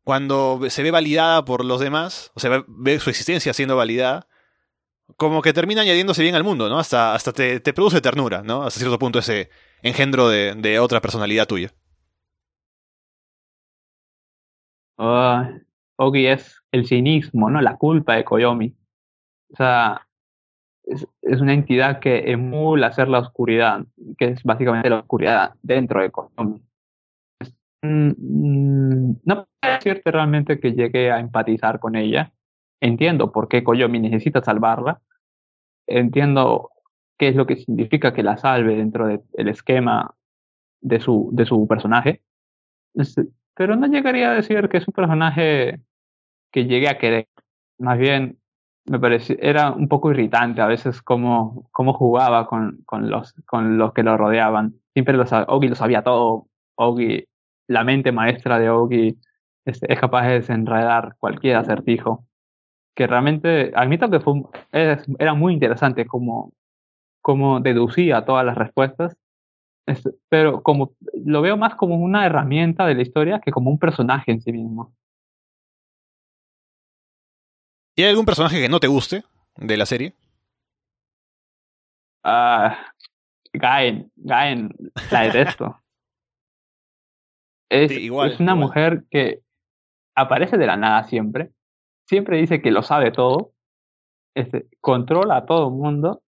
[0.03, 4.27] cuando se ve validada por los demás, o sea, ve, su existencia siendo validada,
[5.15, 6.79] como que termina añadiéndose bien al mundo, ¿no?
[6.79, 8.63] Hasta, hasta te, produce ternura, ¿no?
[8.63, 9.49] Hasta cierto punto ese
[9.81, 11.73] engendro de, otra personalidad tuya.
[14.97, 15.51] Ah,
[15.97, 17.61] Ogi es el cinismo, ¿no?
[17.61, 18.75] La culpa de Koyomi.
[19.51, 20.07] O sea,
[20.83, 23.85] es, es una entidad que emula ser la oscuridad,
[24.17, 26.66] que es básicamente la oscuridad dentro de Koyomi.
[27.87, 32.33] Mm, mm, no puedo decirte realmente que llegué a empatizar con ella.
[32.81, 35.01] Entiendo por qué Koyomi necesita salvarla.
[35.87, 36.71] Entiendo
[37.17, 40.15] qué es lo que significa que la salve dentro de- del esquema
[40.81, 42.23] de su, de su personaje.
[43.55, 45.81] Pero no llegaría a decir que es un personaje
[46.51, 47.27] que llegue a querer.
[47.79, 48.39] Más bien,
[48.85, 53.77] me pareció, era un poco irritante a veces cómo, cómo jugaba con, con, los, con
[53.77, 54.75] los que lo rodeaban.
[54.93, 56.47] Siempre lo sab- Ogi lo sabía todo.
[56.75, 57.25] Ogi,
[57.67, 59.17] la mente maestra de Ogi
[59.65, 62.25] es, es capaz de desenredar cualquier acertijo.
[62.95, 64.41] Que realmente, admito que fue,
[64.71, 66.53] es- era muy interesante cómo,
[67.21, 69.15] cómo deducía todas las respuestas
[69.85, 70.91] es- pero como
[71.25, 74.51] lo veo más como una herramienta de la historia que como un personaje en sí
[74.51, 74.93] mismo.
[77.95, 79.23] ¿Y hay algún personaje que no te guste
[79.55, 80.13] de la serie?
[82.23, 82.77] Ah,
[83.53, 84.69] Gaen, Gaen,
[85.11, 85.81] la detesto.
[87.69, 88.67] Es, Sí, igual, es una igual.
[88.67, 89.41] mujer que
[90.15, 91.51] aparece de la nada siempre,
[92.07, 93.53] siempre dice que lo sabe todo,
[94.35, 96.23] este, controla a todo el mundo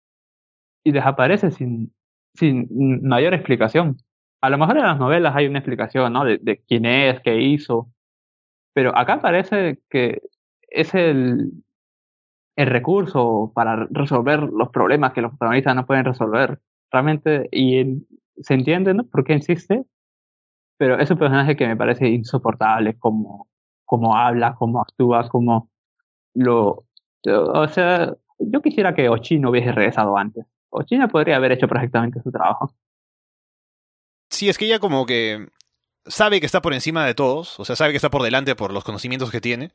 [0.84, 1.94] y desaparece sin,
[2.36, 2.68] sin
[3.04, 3.98] mayor explicación.
[4.42, 6.26] A lo mejor en las novelas hay una explicación, ¿no?
[6.26, 7.90] De, de quién es, qué hizo,
[8.74, 10.22] Pero acá parece que
[10.70, 11.52] es el,
[12.56, 16.60] el recurso para resolver los problemas que los protagonistas no pueden resolver.
[16.92, 18.06] Realmente, y
[18.42, 19.06] se entiende, ¿no?
[19.06, 19.86] Por qué insiste,
[20.78, 23.48] pero es un personaje que me parece insoportable, como,
[23.84, 25.70] como habla, como actúa, como
[26.34, 26.86] lo...
[27.28, 30.46] O sea, yo quisiera que Ochino hubiese regresado antes.
[30.70, 32.74] Ochino podría haber hecho perfectamente su trabajo.
[34.30, 35.48] Sí, es que ella como que
[36.06, 38.74] sabe que está por encima de todos, o sea, sabe que está por delante por
[38.74, 39.72] los conocimientos que tiene,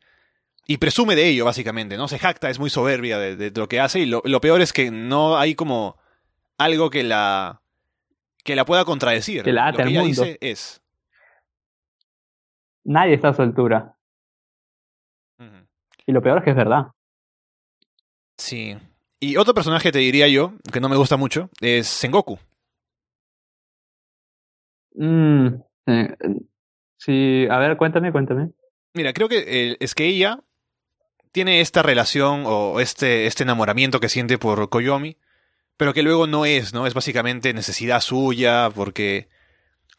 [0.66, 2.07] y presume de ello, básicamente, ¿no?
[2.07, 5.38] Se jacta, es muy soberbia de, lo que hace, y lo, peor es que no
[5.38, 5.96] hay como
[6.59, 7.62] algo que la
[8.44, 9.42] que la pueda contradecir.
[9.42, 10.80] Que la lo que ella dice es.
[12.85, 13.97] Nadie está a su altura.
[16.07, 16.89] Y lo peor es que es verdad.
[18.37, 18.76] Sí.
[19.20, 22.39] Y otro personaje, te diría yo, que no me gusta mucho, es Sengoku.
[24.95, 25.49] Mm,
[26.97, 28.51] sí, a ver, cuéntame, cuéntame.
[28.95, 30.41] Mira, creo que es que ella
[31.33, 35.16] tiene esta relación o este, este enamoramiento que siente por Koyomi,
[35.76, 36.87] pero que luego no es, ¿no?
[36.87, 39.28] Es básicamente necesidad suya, porque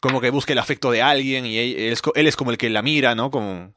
[0.02, 1.76] como que busca el afecto de alguien y él,
[2.16, 3.30] es, como el que la mira, ¿no?
[3.30, 3.72] Como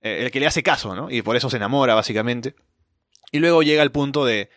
[0.00, 1.10] eh, el que le hace caso, ¿no?
[1.10, 2.54] Y por eso se enamora, básicamente.
[3.32, 4.50] Y luego llega al punto de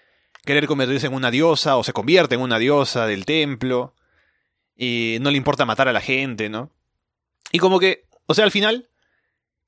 [0.45, 3.95] querer convertirse en una diosa o se convierte en una diosa del templo
[4.75, 6.69] y no le importa matar a la gente, ¿no?
[7.51, 8.87] Y como que, o sea, al final,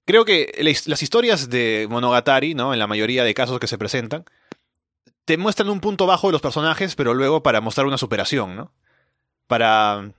[0.06, 0.54] creo que
[0.86, 2.74] las historias de Monogatari, ¿no?
[2.74, 4.24] En la mayoría de casos que se presentan,
[5.26, 8.72] te muestran un punto bajo de los personajes, pero luego para mostrar una superación, ¿no?
[9.48, 10.12] Para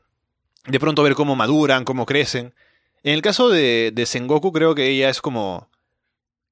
[0.66, 2.54] de pronto ver cómo maduran, cómo crecen.
[3.02, 5.70] En el caso de, de Sengoku, creo que ella es como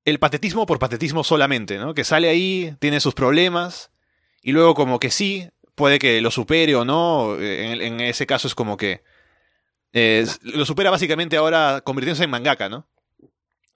[0.04, 1.92] el patetismo por patetismo solamente, ¿no?
[1.92, 3.90] Que sale ahí, tiene sus problemas,
[4.40, 7.36] y luego como que sí, puede que lo supere o no.
[7.40, 9.02] En, ese caso es como que
[9.92, 12.86] eh, lo supera básicamente ahora convirtiéndose en mangaka, ¿no?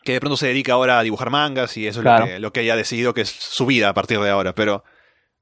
[0.04, 2.52] Que de pronto se dedica ahora a dibujar mangas y eso es lo, que, lo
[2.52, 4.54] que ella ha decidido que es su vida a partir de ahora.
[4.54, 4.84] Pero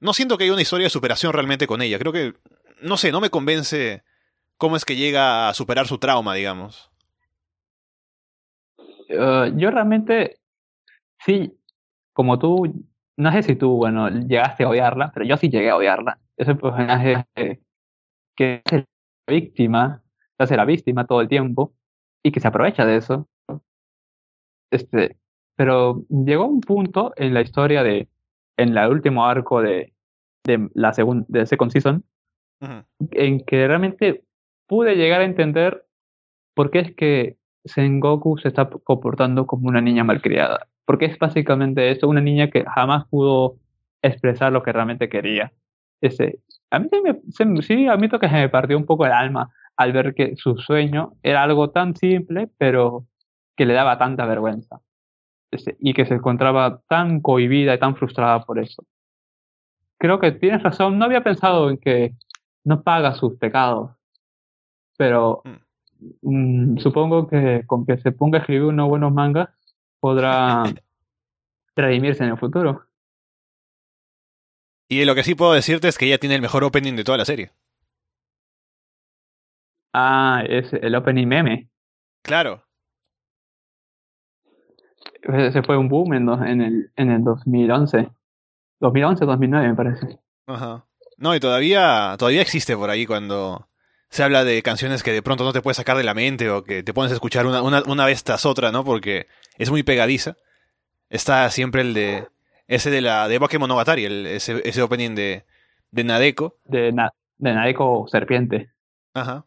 [0.01, 1.99] no siento que haya una historia de superación realmente con ella.
[1.99, 2.32] Creo que,
[2.80, 4.03] no sé, no me convence
[4.59, 6.91] cómo es que llega a superar su trauma, digamos.
[9.09, 10.39] Uh, yo realmente,
[11.25, 11.59] sí,
[12.13, 12.85] como tú,
[13.17, 16.55] no sé si tú, bueno, llegaste a odiarla, pero yo sí llegué a odiarla ese
[16.55, 17.25] personaje
[18.37, 18.85] que es
[19.27, 20.03] la víctima,
[20.37, 21.73] se hace la víctima todo el tiempo
[22.23, 23.29] y que se aprovecha de eso.
[24.71, 25.17] Este,
[25.57, 28.09] pero llegó un punto en la historia de,
[28.57, 29.95] en el último arco de,
[30.45, 32.05] de la segunda, de Second Season,
[33.11, 34.25] en que realmente
[34.69, 35.85] pude llegar a entender
[36.55, 40.69] por qué es que Sengoku se está comportando como una niña malcriada.
[40.85, 43.57] Porque es básicamente eso, una niña que jamás pudo
[44.03, 45.53] expresar lo que realmente quería.
[46.01, 46.41] Ese,
[46.71, 50.14] a mí me, sí admito que se me partió un poco el alma al ver
[50.14, 53.07] que su sueño era algo tan simple, pero
[53.57, 54.81] que le daba tanta vergüenza.
[55.51, 58.85] Ese, y que se encontraba tan cohibida y tan frustrada por eso.
[59.99, 62.14] Creo que tienes razón, no había pensado en que
[62.64, 63.98] no paga sus pecados,
[64.99, 65.69] pero mm.
[66.23, 69.49] Mm, supongo que con que se ponga a escribir unos buenos mangas
[70.01, 70.63] podrá
[71.77, 72.85] redimirse en el futuro.
[74.89, 77.19] Y lo que sí puedo decirte es que ella tiene el mejor opening de toda
[77.19, 77.51] la serie.
[79.93, 81.69] Ah, es el opening meme.
[82.23, 82.65] Claro.
[85.23, 88.09] Ese fue un boom en, en, el, en el 2011.
[88.81, 90.21] 2011, 2009 me parece.
[90.47, 90.87] Ajá.
[91.19, 93.69] No, y todavía, todavía existe por ahí cuando
[94.11, 96.65] se habla de canciones que de pronto no te puedes sacar de la mente o
[96.65, 98.85] que te pones a escuchar una, una, una vez tras otra, ¿no?
[98.85, 99.27] Porque
[99.59, 100.37] es muy pegadiza.
[101.11, 102.27] Está siempre el de
[102.67, 105.45] ese de la de Bakemonogatari, el, ese, ese opening de,
[105.91, 106.59] de Nadeko.
[106.65, 106.93] De,
[107.39, 108.71] de Nadeko Serpiente.
[109.15, 109.45] Ajá.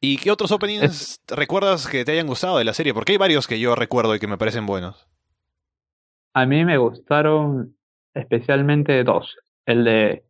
[0.00, 2.92] ¿Y qué otros openings recuerdas que te hayan gustado de la serie?
[2.92, 5.06] Porque hay varios que yo recuerdo y que me parecen buenos.
[6.34, 7.76] A mí me gustaron
[8.12, 9.36] especialmente dos.
[9.64, 10.24] El de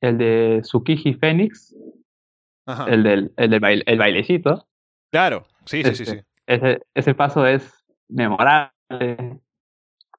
[0.00, 1.74] el de Tsukiji Phoenix.
[2.66, 2.86] Ajá.
[2.88, 4.66] El del, el del el bailecito.
[5.10, 6.20] Claro, sí, sí, sí, sí.
[6.46, 8.72] Ese, ese paso es memorable.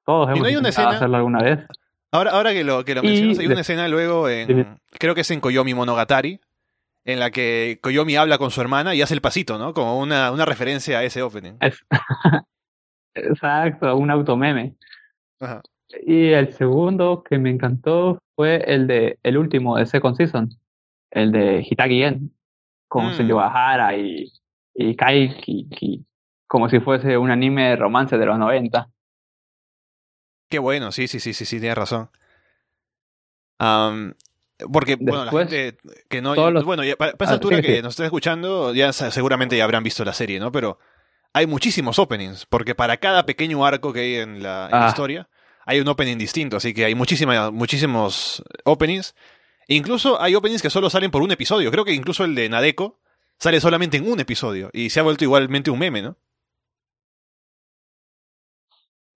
[0.04, 1.60] Todos hemos intentado hacerlo alguna vez.
[2.12, 4.78] Ahora, ahora que lo, que lo mencionas, hay una escena luego en.
[4.98, 6.40] Creo que es en Koyomi Monogatari.
[7.06, 9.74] En la que Koyomi habla con su hermana y hace el pasito, ¿no?
[9.74, 11.54] Como una, una referencia a ese opening.
[13.14, 14.74] Exacto, un automeme.
[15.40, 15.60] Ajá.
[16.06, 20.48] Y el segundo que me encantó fue el de el último de Second Season,
[21.14, 22.34] el de Hitagi En,
[22.88, 23.94] con mm.
[23.96, 24.32] y,
[24.74, 26.04] y Kaiki,
[26.46, 28.88] como si fuese un anime de romance de los 90.
[30.50, 32.10] Qué bueno, sí, sí, sí, sí, sí, tienes razón.
[34.72, 36.34] porque, bueno, la gente que no.
[36.62, 40.12] Bueno, para, esa ah, altura que nos estén escuchando, ya seguramente ya habrán visto la
[40.12, 40.52] serie, ¿no?
[40.52, 40.78] Pero
[41.32, 44.88] hay muchísimos openings, porque para cada pequeño arco que hay en la, en la Ah.
[44.88, 45.28] historia,
[45.66, 49.14] hay un opening distinto, así que hay muchísima, muchísimos openings.
[49.68, 51.70] Incluso hay openings que solo salen por un episodio.
[51.70, 53.00] Creo que incluso el de Nadeko
[53.38, 56.16] sale solamente en un episodio y se ha vuelto igualmente un meme, ¿no?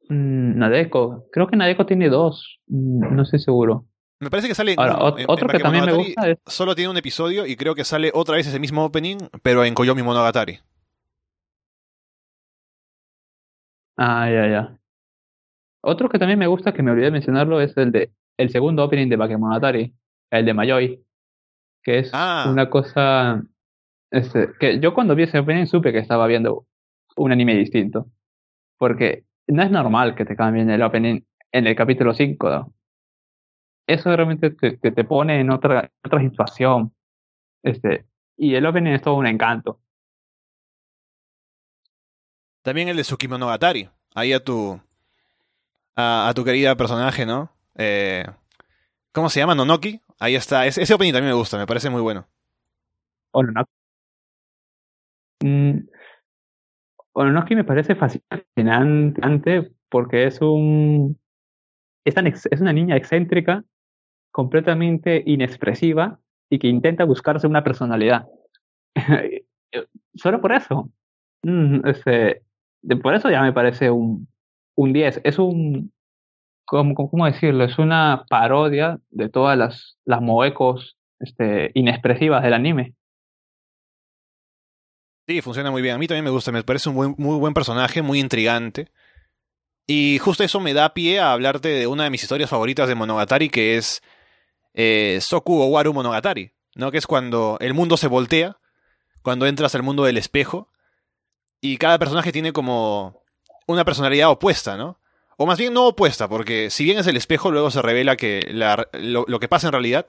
[0.08, 3.86] Mm, Nadeko, creo que Nadeko tiene dos, mm, no estoy seguro.
[4.20, 6.96] Me parece que sale Ahora, En- otro que también me gusta es Solo tiene un
[6.96, 10.58] episodio y creo que sale otra vez ese mismo opening, pero en Koyomi Monogatari.
[13.96, 14.78] Ah, ya, ya.
[15.82, 18.84] Otro que también me gusta, que me olvidé de mencionarlo, es el de el segundo
[18.84, 19.94] opening de Bakemonogatari,
[20.30, 21.04] el de Mayoi,
[21.82, 22.46] que es Ah.
[22.50, 23.42] una cosa
[24.10, 26.66] este, que yo cuando vi ese opening supe que estaba viendo
[27.16, 28.06] un anime distinto,
[28.78, 31.20] porque no es normal que te cambien el opening
[31.52, 32.50] en el capítulo 5.
[32.50, 32.74] ¿no?
[33.86, 36.94] Eso realmente te, te, te pone en otra, otra situación.
[37.62, 38.06] Este,
[38.36, 39.80] y el opening es todo un encanto.
[42.62, 43.88] También el de Tsukimonogatari.
[44.14, 44.80] Ahí a tu.
[45.96, 47.50] A, a tu querida personaje, ¿no?
[47.76, 48.24] Eh,
[49.12, 49.54] ¿Cómo se llama?
[49.54, 50.00] Nonoki.
[50.20, 50.66] Ahí está.
[50.66, 52.28] Ese, opening también me gusta, me parece muy bueno.
[53.32, 53.72] Ononoki.
[55.44, 55.88] Mm,
[57.12, 61.18] Ononoki me parece fascinante porque es un
[62.04, 63.64] es, tan ex- es una niña excéntrica,
[64.32, 68.28] completamente inexpresiva y que intenta buscarse una personalidad.
[70.14, 70.90] Solo por eso.
[71.42, 72.42] Mm, este,
[73.02, 74.28] por eso ya me parece un,
[74.76, 75.20] un 10.
[75.24, 75.92] Es un,
[76.68, 77.64] ¿cómo, cómo decirlo?
[77.64, 82.94] Es una parodia de todas las, las moecos este, inexpresivas del anime.
[85.26, 85.94] Sí, funciona muy bien.
[85.94, 88.90] A mí también me gusta, me parece un buen- muy buen personaje, muy intrigante.
[89.86, 92.94] Y justo eso me da pie a hablarte de una de mis historias favoritas de
[92.94, 94.02] Monogatari, que es
[94.74, 96.90] eh, Soku Owaru Monogatari, ¿no?
[96.90, 98.58] Que es cuando el mundo se voltea,
[99.22, 100.68] cuando entras al mundo del espejo,
[101.60, 103.22] y cada personaje tiene como
[103.66, 104.98] una personalidad opuesta, ¿no?
[105.40, 108.46] O más bien no opuesta, porque si bien es el espejo, luego se revela que
[108.52, 110.06] la- lo, lo que pasa en realidad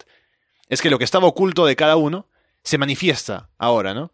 [0.70, 2.28] es que lo que estaba oculto de cada uno
[2.64, 4.12] se manifiesta ahora, ¿no?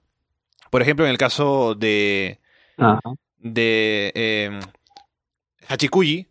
[0.70, 2.39] Por ejemplo, en el caso de,
[2.78, 2.99] Ajá.
[3.38, 4.59] de eh,
[5.70, 6.28] Hachikuji,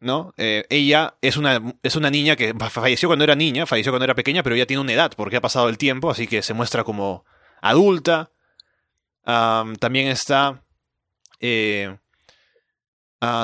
[0.00, 0.34] ¿no?
[0.36, 4.04] Eh, ella es una, es una niña que fa- falleció cuando era niña, falleció cuando
[4.04, 6.54] era pequeña, pero ya tiene una edad porque ha pasado el tiempo, así que se
[6.54, 7.24] muestra como
[7.62, 8.30] adulta.
[9.24, 10.62] Am, también está
[11.40, 11.96] eh,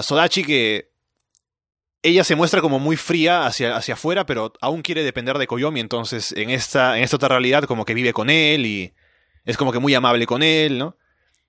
[0.03, 0.91] Sodachi, que
[2.03, 5.81] ella se muestra como muy fría hacia, hacia afuera, pero aún quiere depender de Koyomi,
[5.81, 8.95] entonces en esta, en esta otra realidad como que vive con él y
[9.45, 10.97] es como que muy amable con él, ¿no?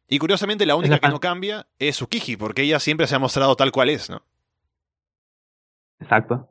[0.08, 3.20] Y curiosamente la única la que no cambia es Tsukiji, porque ella siempre se ha
[3.20, 4.24] mostrado tal cual es, ¿no?
[6.00, 6.50] Exacto.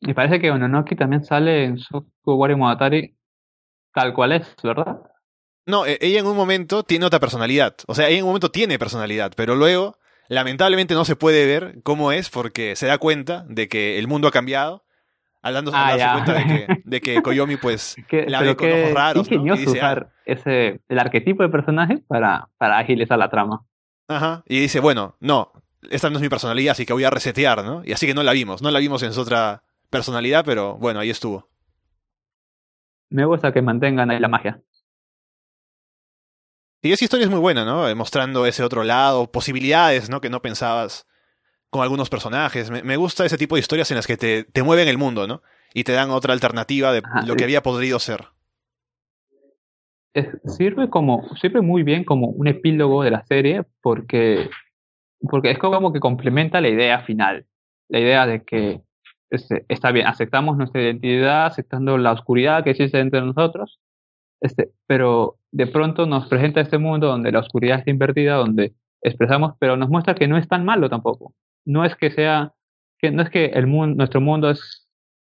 [0.00, 3.16] Y parece que Ononoki también sale en Soku Wari Monogatari
[3.92, 5.02] tal cual es, ¿verdad?
[5.66, 7.76] No, e- ella en un momento tiene otra personalidad.
[7.86, 9.98] O sea, ella en un momento tiene personalidad, pero luego,
[10.30, 14.28] lamentablemente, no se puede ver cómo es porque se da cuenta de que el mundo
[14.28, 14.84] ha cambiado.
[15.42, 18.68] Al dándose, Ah, darse cuenta de que, de que Koyomi, pues, Que, la ve con
[18.68, 19.34] qué ojos raros, ¿no?
[19.34, 23.64] Y ingenioso dice, ah, usar ese, el arquetipo de personaje para, para agilizar la trama.
[24.06, 24.42] ajá.
[24.46, 25.50] Y dice, bueno, no,
[25.90, 27.82] esta no es mi personalidad, así que voy a resetear, ¿no?
[27.84, 28.60] Y así que no la vimos.
[28.60, 31.48] No la vimos en su otra personalidad, pero bueno, ahí estuvo.
[33.08, 34.60] Me gusta que mantengan ahí la magia.
[36.82, 37.88] Y esa historia es muy buena, ¿no?
[37.88, 40.20] Eh, Mostrando ese otro lado, posibilidades, ¿no?
[40.20, 41.06] Que no pensabas
[41.68, 42.70] con algunos personajes.
[42.70, 45.26] Me, me gusta ese tipo de historias en las que te, te mueven el mundo,
[45.26, 45.42] ¿no?
[45.74, 47.46] Y te dan otra alternativa de Ajá, lo que eh.
[47.46, 48.24] había podido ser.
[50.14, 54.50] Es- sirve como, sirve muy bien como un epílogo de la serie porque,
[55.20, 57.46] porque es como que complementa la idea final.
[57.88, 58.80] La idea de que
[59.30, 63.78] este, está bien, aceptamos nuestra identidad, aceptando la oscuridad que existe entre nosotros,
[64.40, 69.54] este, pero de pronto nos presenta este mundo donde la oscuridad está invertida, donde expresamos,
[69.58, 71.34] pero nos muestra que no es tan malo tampoco.
[71.64, 72.52] No es que sea,
[72.98, 74.88] que no es que el mundo, nuestro mundo es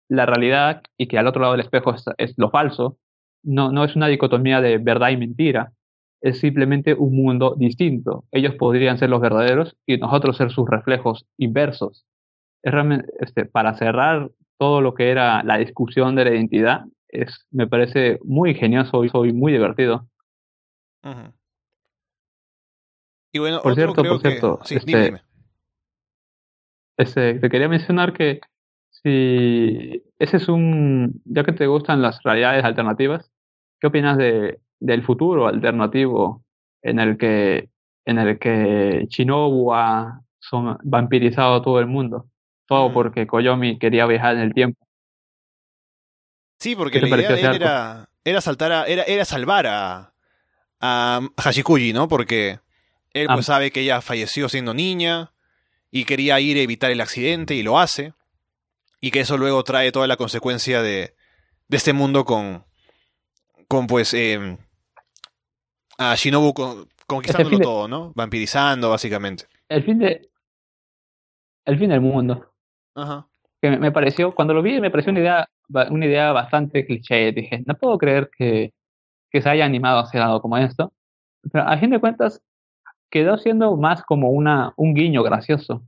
[0.09, 2.99] la realidad y que al otro lado del espejo es, lo falso.
[3.43, 5.73] No, no es una dicotomía de verdad y mentira.
[6.21, 8.25] Es simplemente un mundo distinto.
[8.31, 12.05] Ellos podrían ser los verdaderos y nosotros ser sus reflejos inversos.
[12.63, 17.47] Es realmente, este, para cerrar todo lo que era la discusión de la identidad, es,
[17.51, 20.09] me parece muy ingenioso y soy muy divertido.
[23.33, 25.23] Y bueno, Por otro cierto, creo por que- cierto, Sí, este- dime, dime.
[26.99, 28.41] Este, te quería mencionar que
[28.91, 33.31] si ese es un, ya que te gustan las realidades alternativas,
[33.81, 36.45] ¿qué opinas de, del futuro alternativo
[36.83, 37.71] en el que,
[38.05, 42.27] en el que Shinobu ha som- vampirizado todo el mundo?
[42.67, 44.87] Todo porque Koyomi quería viajar en el tiempo.
[46.63, 50.13] Sí, porque ¿Qué la idea de él era, era saltar a, era, era salvar a,
[50.81, 52.07] a Hashikuji, ¿no?
[52.07, 52.61] Porque
[53.13, 55.33] Él pues sabe que ella falleció siendo niña
[55.91, 58.15] y quería ir a evitar el accidente y lo hace.
[59.01, 61.17] Y que eso luego trae toda la consecuencia de,
[61.67, 62.65] de este mundo con,
[63.67, 64.57] con pues eh,
[65.99, 66.55] a Shinobu
[67.09, 68.13] conquistándolo todo, ¿no?
[68.15, 69.47] Vampirizando, básicamente.
[69.69, 70.29] El fin de.
[71.65, 72.53] El fin del mundo.
[72.95, 73.27] Ajá.
[73.61, 75.49] Que me, pareció, cuando lo vi, me pareció una idea,
[75.91, 77.33] una idea bastante cliché.
[77.33, 78.73] Dije, no puedo creer que,
[79.31, 80.93] que se haya animado a hacer algo como esto.
[81.51, 82.43] Pero a fin de cuentas,
[83.11, 85.83] quedó siendo más como una, un guiño gracioso.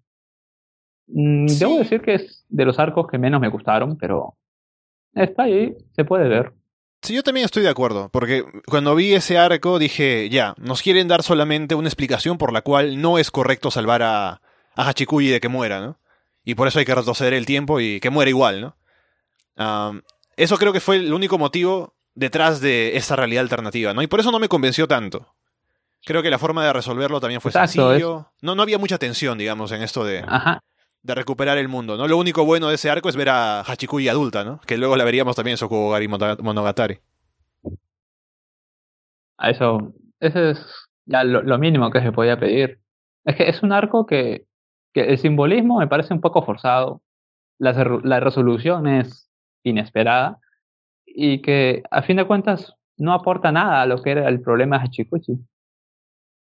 [1.07, 4.37] Mm, debo decir que es de los arcos que menos me gustaron, pero
[5.15, 6.53] está ahí, se puede ver.
[7.03, 11.07] Sí, yo también estoy de acuerdo, porque cuando vi ese arco dije, ya, nos quieren
[11.07, 14.41] dar solamente una explicación por la cual no es correcto salvar a,
[14.75, 15.99] a Hachikuyi de que muera, ¿no?
[16.45, 18.77] Y por eso hay que retroceder el tiempo y que muera igual, ¿no?
[19.57, 24.03] Eso creo que fue el único motivo detrás de esta realidad alternativa, ¿no?
[24.03, 25.35] Y por eso no me convenció tanto.
[26.05, 28.31] Creo que la forma de resolverlo también fue sencillo.
[28.43, 30.25] No, no había mucha tensión, digamos, en esto de,
[31.03, 32.07] de recuperar el mundo, ¿no?
[32.07, 34.61] Lo único bueno de ese arco es ver a Hachikuyi adulta, ¿no?
[34.67, 36.99] Que luego la veríamos también en Sokugari Monogatari.
[39.39, 40.59] A eso, eso es
[41.07, 42.81] ya lo, mínimo que se podía pedir.
[43.25, 44.47] Es que es un arco que,
[44.93, 47.03] que el simbolismo me parece un poco forzado,
[47.59, 49.31] la, la resolución es
[49.65, 50.39] inesperada
[51.07, 54.79] y que a fin de cuentas no aporta nada a lo que era el problema
[54.79, 55.39] de Hachikuchi.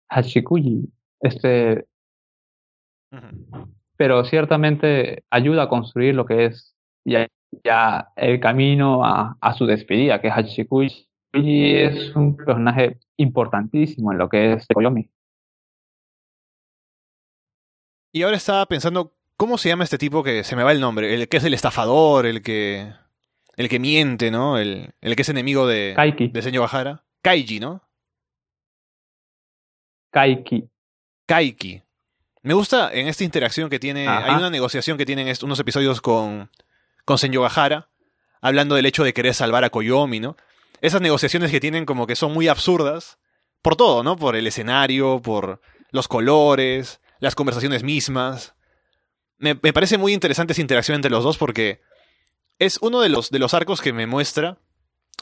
[0.09, 0.89] Hachikuyi,
[1.21, 1.85] este,
[3.97, 7.27] pero ciertamente ayuda a construir lo que es ya,
[7.63, 14.29] ya el camino a, a, su despedida, que Hachikuji es un personaje importantísimo en lo
[14.29, 15.09] que es Koyomi.
[18.11, 21.13] Y ahora estaba pensando, ¿cómo se llama este tipo que se me va el nombre?
[21.13, 22.91] El que es el estafador, el que
[23.59, 24.57] el que miente, ¿no?
[24.57, 26.29] El, el que es enemigo de, Kaiki.
[26.29, 27.03] de Señor Bajara.
[27.21, 27.83] Kaiji, ¿no?
[30.11, 30.69] Kaiki.
[31.25, 31.81] Kaiki.
[32.41, 34.07] Me gusta en esta interacción que tiene.
[34.07, 36.49] Hay una negociación que tienen unos episodios con,
[37.03, 37.89] con Senyogahara,
[38.39, 40.37] hablando del hecho de querer salvar a Koyomi, ¿no?
[40.79, 43.19] Esas negociaciones que tienen como que son muy absurdas.
[43.61, 44.15] Por todo, ¿no?
[44.15, 45.59] Por el escenario, por
[45.91, 48.55] los colores, las conversaciones mismas.
[49.37, 51.81] Me, me parece muy interesante esa interacción entre los dos porque
[52.59, 54.57] es uno de los, de los arcos que me muestra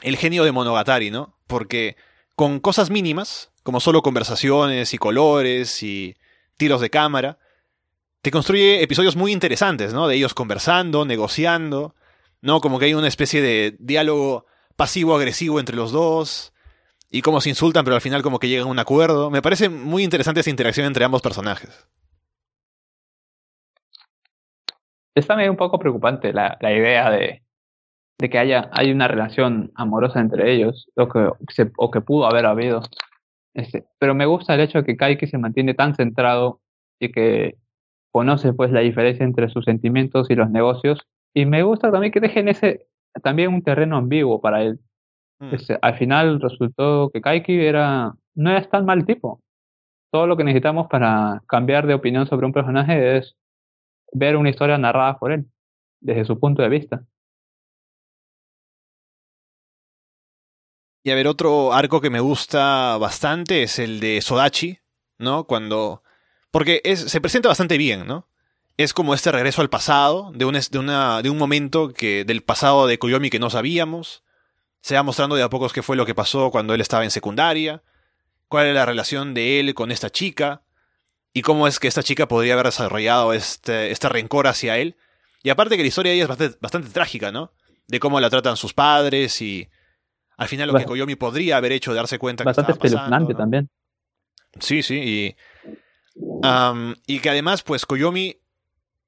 [0.02, 1.36] el genio de Monogatari, ¿no?
[1.46, 1.96] Porque
[2.36, 6.16] con cosas mínimas, como solo conversaciones y colores y
[6.56, 7.38] tiros de cámara,
[8.22, 10.08] te construye episodios muy interesantes, ¿no?
[10.08, 11.94] De ellos conversando, negociando,
[12.40, 12.60] ¿no?
[12.60, 16.52] Como que hay una especie de diálogo pasivo-agresivo entre los dos,
[17.10, 19.30] y cómo se insultan, pero al final como que llegan a un acuerdo.
[19.30, 21.70] Me parece muy interesante esa interacción entre ambos personajes.
[25.18, 27.42] Está medio un poco preocupante la, la idea de,
[28.18, 31.30] de, que haya hay una relación amorosa entre ellos, o que,
[31.76, 32.82] o que pudo haber habido.
[33.54, 36.60] Este, pero me gusta el hecho de que Kaiki se mantiene tan centrado
[37.00, 37.56] y que
[38.12, 41.00] conoce pues la diferencia entre sus sentimientos y los negocios.
[41.34, 42.86] Y me gusta también que dejen ese
[43.22, 44.78] también un terreno ambiguo para él.
[45.40, 45.54] Mm.
[45.54, 49.40] Este, al final resultó que Kaiki era no es tan mal tipo.
[50.12, 53.36] Todo lo que necesitamos para cambiar de opinión sobre un personaje es
[54.12, 55.46] ver una historia narrada por él,
[56.00, 57.04] desde su punto de vista.
[61.04, 64.78] Y a ver, otro arco que me gusta bastante es el de Sodachi,
[65.18, 65.44] ¿no?
[65.44, 66.02] Cuando...
[66.50, 68.28] Porque es, se presenta bastante bien, ¿no?
[68.76, 72.42] Es como este regreso al pasado, de un, de, una, de un momento que, del
[72.42, 74.22] pasado de Koyomi que no sabíamos.
[74.80, 77.10] Se va mostrando de a pocos qué fue lo que pasó cuando él estaba en
[77.10, 77.82] secundaria,
[78.48, 80.62] cuál era la relación de él con esta chica,
[81.38, 84.96] y cómo es que esta chica podría haber desarrollado este, este rencor hacia él.
[85.44, 87.52] Y aparte que la historia de ella es bastante, bastante trágica, ¿no?
[87.86, 89.68] De cómo la tratan sus padres y
[90.36, 93.36] al final lo que Koyomi podría haber hecho de darse cuenta Bastante que estaba pasando,
[93.36, 93.70] también.
[94.58, 95.36] Sí, sí, y,
[97.06, 98.40] y que además, pues Koyomi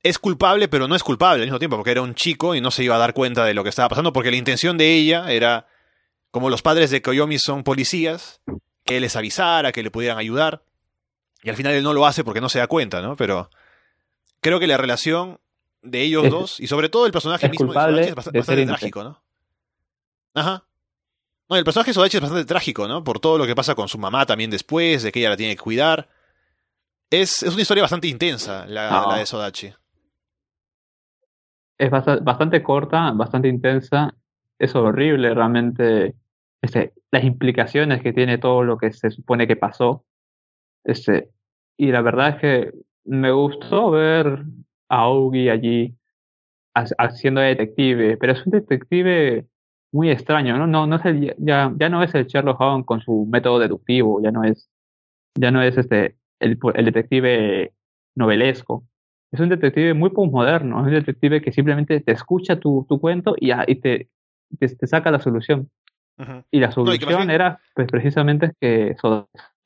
[0.04, 2.70] es culpable, pero no es culpable al mismo tiempo, porque era un chico y no
[2.70, 5.32] se iba a dar cuenta de lo que estaba pasando, porque la intención de ella
[5.32, 5.66] era,
[6.30, 8.40] como los padres de Koyomi son policías,
[8.84, 10.62] que él les avisara, que le pudieran ayudar,
[11.42, 13.16] y al final él no lo hace porque no se da cuenta, ¿no?
[13.16, 13.50] Pero
[14.40, 15.40] creo que la relación
[15.82, 19.22] de ellos dos, y sobre todo el personaje mismo de es bastante, trágico, ¿no?
[20.34, 20.64] Ajá.
[21.48, 23.02] No, el personaje de Sodachi es bastante trágico, ¿no?
[23.02, 25.56] Por todo lo que pasa con su mamá también después, de que ella la tiene
[25.56, 26.08] que cuidar.
[27.10, 29.72] Es, es una historia bastante intensa, la, la de Sodachi.
[31.78, 34.14] Es bastante corta, bastante intensa.
[34.58, 36.14] Es horrible realmente
[36.62, 40.04] este, las implicaciones que tiene todo lo que se supone que pasó.
[40.84, 41.30] Este,
[41.76, 42.72] y la verdad es que
[43.04, 44.44] me gustó ver
[44.88, 45.94] a Augie allí
[46.74, 49.46] haciendo detective, pero es un detective
[49.92, 50.66] muy extraño, ¿no?
[50.66, 54.22] No, no es el, ya, ya no es el Sherlock Holmes con su método deductivo,
[54.22, 54.70] ya no es,
[55.34, 57.72] ya no es este el, el detective
[58.14, 58.84] novelesco.
[59.32, 63.34] Es un detective muy postmoderno, es un detective que simplemente te escucha tu, tu cuento
[63.38, 64.08] y, y te,
[64.58, 65.70] te, saca la solución.
[66.50, 68.94] Y la solución era pues, precisamente que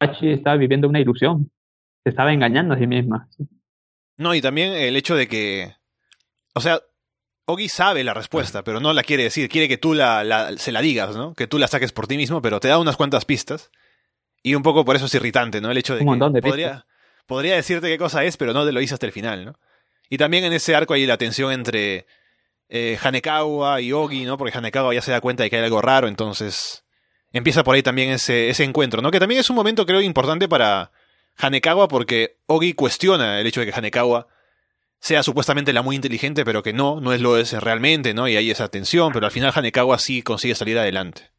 [0.00, 1.50] Sodachi estaba viviendo una ilusión,
[2.02, 3.28] se estaba engañando a sí misma.
[4.16, 5.74] No, y también el hecho de que,
[6.54, 6.80] o sea,
[7.46, 10.80] Ogi sabe la respuesta, pero no la quiere decir, quiere que tú la, se la
[10.80, 11.34] digas, ¿no?
[11.34, 13.70] Que tú la saques por ti mismo, pero te da unas cuantas pistas.
[14.42, 15.70] Y un poco por eso es irritante, ¿no?
[15.70, 16.86] El hecho de un montón de podría,
[17.26, 19.58] podría decirte qué cosa es, pero no te lo hice hasta el final, ¿no?
[20.08, 22.06] Y también en ese arco hay la tensión entre
[22.68, 24.36] eh, Hanekawa y Ogi, ¿no?
[24.38, 26.83] Porque Hanekawa ya se da cuenta de que hay algo raro, entonces
[27.38, 29.10] empieza por ahí también ese, ese encuentro, ¿no?
[29.10, 30.90] Que también es un momento, creo, importante para
[31.36, 34.28] Hanekawa porque Ogi cuestiona el hecho de que Hanekawa
[34.98, 38.26] sea supuestamente la muy inteligente, pero que no, no es lo es realmente, ¿no?
[38.28, 41.30] Y hay esa tensión, pero al final Hanekawa sí consigue salir adelante.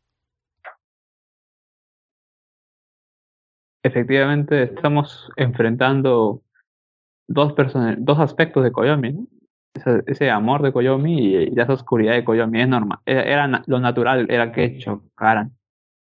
[3.83, 6.41] Efectivamente, estamos enfrentando
[7.27, 7.53] dos,
[7.97, 9.27] dos aspectos de Koyomi, ¿no?
[10.07, 12.99] ese, amor de Koyomi y, esa oscuridad de Koyomi es normal.
[13.05, 15.51] Era, lo natural, era que chocaran.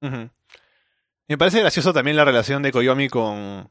[0.01, 3.69] Me parece gracioso también la relación de Koyomi con,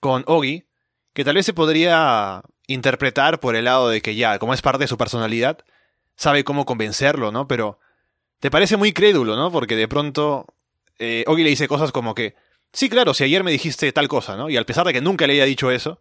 [0.00, 0.64] con Ogi,
[1.12, 4.84] que tal vez se podría interpretar por el lado de que ya, como es parte
[4.84, 5.58] de su personalidad,
[6.16, 7.46] sabe cómo convencerlo, ¿no?
[7.46, 7.78] Pero
[8.40, 9.52] te parece muy crédulo, ¿no?
[9.52, 10.46] Porque de pronto
[10.98, 12.34] eh, Ogi le dice cosas como que,
[12.72, 14.48] sí, claro, si ayer me dijiste tal cosa, ¿no?
[14.48, 16.00] Y al pesar de que nunca le haya dicho eso,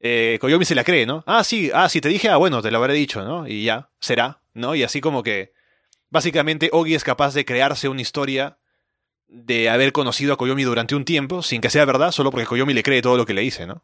[0.00, 1.24] eh, Koyomi se la cree, ¿no?
[1.26, 3.48] Ah, sí, ah, si te dije, ah, bueno, te lo habré dicho, ¿no?
[3.48, 4.74] Y ya, será, ¿no?
[4.74, 5.52] Y así como que,
[6.10, 8.58] básicamente, Ogi es capaz de crearse una historia
[9.28, 12.74] de haber conocido a Koyomi durante un tiempo, sin que sea verdad, solo porque Koyomi
[12.74, 13.82] le cree todo lo que le dice, ¿no?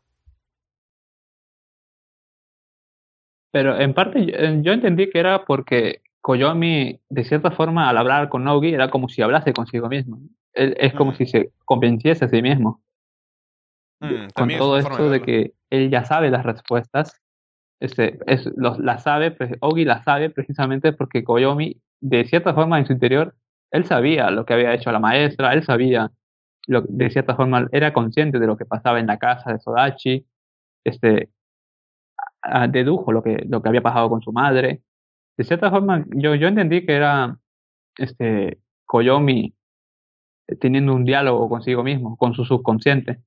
[3.53, 4.26] Pero en parte
[4.62, 9.09] yo entendí que era porque Koyomi, de cierta forma, al hablar con Ogi, era como
[9.09, 10.20] si hablase consigo mismo.
[10.53, 11.14] Es, como mm.
[11.14, 12.82] si se convenciese a sí mismo.
[14.01, 17.20] Mm, con todo esto de que él ya sabe las respuestas.
[17.80, 22.86] Este, es, los, la sabe, Ogi la sabe precisamente porque Koyomi, de cierta forma en
[22.86, 23.34] su interior,
[23.70, 26.10] él sabía lo que había hecho la maestra, él sabía,
[26.66, 30.26] lo, de cierta forma, era consciente de lo que pasaba en la casa de Sodachi,
[30.84, 31.30] este,
[32.70, 34.82] dedujo lo que, lo que había pasado con su madre.
[35.36, 37.38] De cierta forma, yo, yo entendí que era
[37.96, 39.54] este, Koyomi
[40.58, 43.20] teniendo un diálogo consigo mismo, con su subconsciente.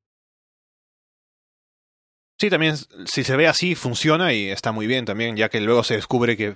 [2.37, 5.83] Sí, también si se ve así funciona y está muy bien también, ya que luego
[5.83, 6.55] se descubre que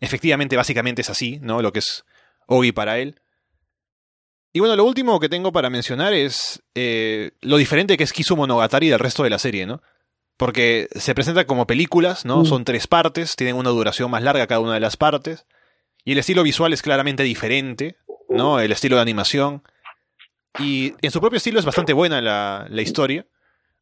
[0.00, 1.62] efectivamente básicamente es así, ¿no?
[1.62, 2.04] Lo que es
[2.46, 3.20] Ogi para él.
[4.52, 8.36] Y bueno, lo último que tengo para mencionar es eh, lo diferente que es Kisu
[8.36, 9.82] Monogatari del resto de la serie, ¿no?
[10.36, 12.40] Porque se presenta como películas, ¿no?
[12.40, 12.46] Mm.
[12.46, 15.46] Son tres partes, tienen una duración más larga cada una de las partes.
[16.04, 17.96] Y el estilo visual es claramente diferente,
[18.28, 18.60] ¿no?
[18.60, 19.62] El estilo de animación.
[20.58, 23.26] Y en su propio estilo es bastante buena la, la historia.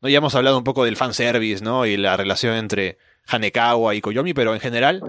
[0.01, 0.09] ¿no?
[0.09, 1.87] Ya hemos hablado un poco del fanservice, ¿no?
[1.87, 2.99] Y la relación entre
[3.29, 5.03] Hanekawa y Koyomi, pero en general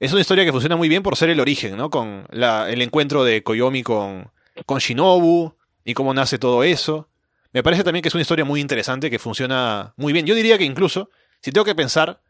[0.00, 1.90] es una historia que funciona muy bien por ser el origen, ¿no?
[1.90, 4.30] Con la, el encuentro de Koyomi con,
[4.64, 5.54] con Shinobu
[5.84, 7.08] y cómo nace todo eso.
[7.52, 10.26] Me parece también que es una historia muy interesante que funciona muy bien.
[10.26, 12.22] Yo diría que incluso, si tengo que pensar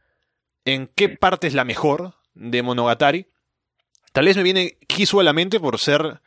[0.65, 3.29] en qué parte es la mejor de Monogatari,
[4.13, 6.21] tal vez me viene Kisu a la mente por ser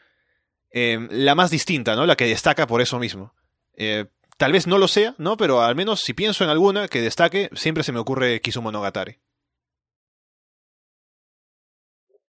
[0.71, 2.05] eh, la más distinta, ¿no?
[2.05, 3.33] La que destaca por eso mismo.
[3.73, 4.05] Eh,
[4.39, 5.35] Tal vez no lo sea, ¿no?
[5.35, 9.17] Pero al menos si pienso en alguna que destaque, siempre se me ocurre Kisu Monogatari.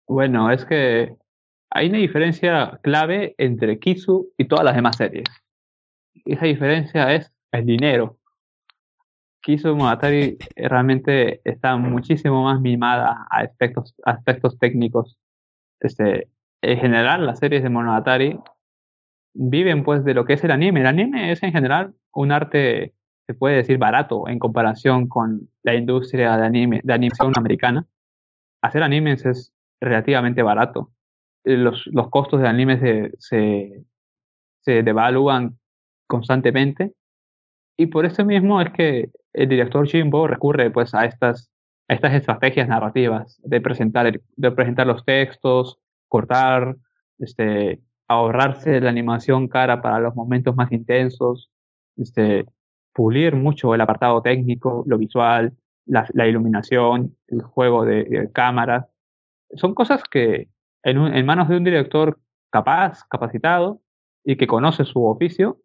[0.08, 1.14] Bueno, es que
[1.74, 5.24] hay una diferencia clave entre Kisu y todas las demás series.
[6.24, 8.18] Esa diferencia es el dinero.
[9.42, 15.18] Kisu Monogatari realmente está muchísimo más mimada a aspectos, aspectos técnicos.
[15.80, 16.28] Este,
[16.60, 18.38] en general, las series de Monogatari
[19.34, 20.80] viven pues de lo que es el anime.
[20.80, 22.94] El anime es en general un arte,
[23.26, 27.86] se puede decir, barato en comparación con la industria de, anime, de animación americana.
[28.60, 30.91] Hacer animes es relativamente barato.
[31.44, 32.78] Eh, los, los costos de anime
[33.18, 33.84] se,
[34.60, 35.58] se, devalúan
[36.06, 36.92] constantemente
[37.76, 41.50] y por eso mismo es que el director Jimbo recurre pues a estas,
[41.88, 45.78] a estas estrategias narrativas de presentar, de presentar los textos,
[46.08, 46.76] cortar,
[47.18, 51.50] este, ahorrarse la animación cara para los momentos más intensos,
[51.96, 52.46] este,
[52.92, 58.86] pulir mucho el apartado técnico, lo visual, la, iluminación, el juego de, cámaras.
[59.54, 60.48] Son cosas que
[60.82, 62.18] en, en manos de un director
[62.50, 63.80] capaz, capacitado
[64.24, 65.58] y que conoce su oficio,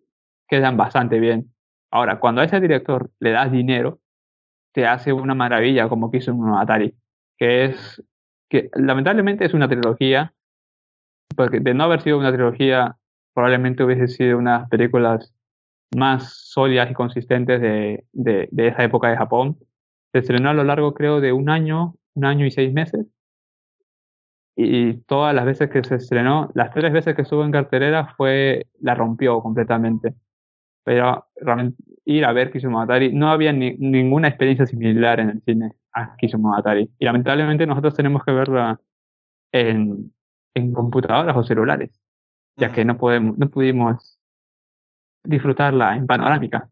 [0.47, 1.53] quedan bastante bien.
[1.91, 3.99] Ahora, cuando a ese director le das dinero,
[4.73, 6.95] te hace una maravilla como quiso un Atari,
[7.37, 8.03] que es
[8.49, 10.33] que lamentablemente es una trilogía
[11.35, 12.97] porque de no haber sido una trilogía,
[13.33, 15.33] probablemente hubiese sido unas películas
[15.95, 19.57] más sólidas y consistentes de, de, de esa época de Japón.
[20.13, 23.05] Se estrenó a lo largo, creo, de un año, un año y seis meses.
[24.59, 28.65] Y todas las veces que se estrenó, las tres veces que estuvo en cartelera fue,
[28.81, 30.15] la rompió completamente.
[30.83, 31.27] Pero
[32.05, 36.89] ir a ver Kisumogatari, no había ni, ninguna experiencia similar en el cine a Kisumogatari.
[36.97, 38.81] Y lamentablemente nosotros tenemos que verla
[39.51, 40.11] en,
[40.55, 41.91] en computadoras o celulares,
[42.55, 44.17] ya que no podemos, no pudimos
[45.23, 46.67] disfrutarla en panorámica.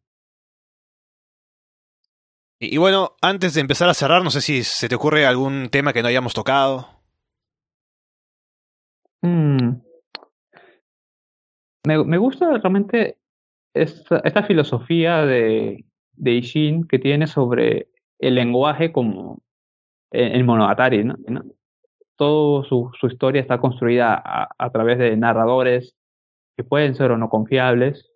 [2.58, 5.94] Y, bueno, antes de empezar a cerrar, no sé si se te ocurre algún tema
[5.94, 6.95] que no hayamos tocado.
[9.26, 9.82] Mm.
[11.86, 13.18] Me, gusta realmente
[13.74, 19.44] esta, filosofía de, de Ishin que tiene sobre el lenguaje como
[20.12, 21.16] el Monogatari, ¿no?
[22.18, 25.96] Toda su, historia está construida a, a, través de narradores
[26.56, 28.10] que pueden ser o no confiables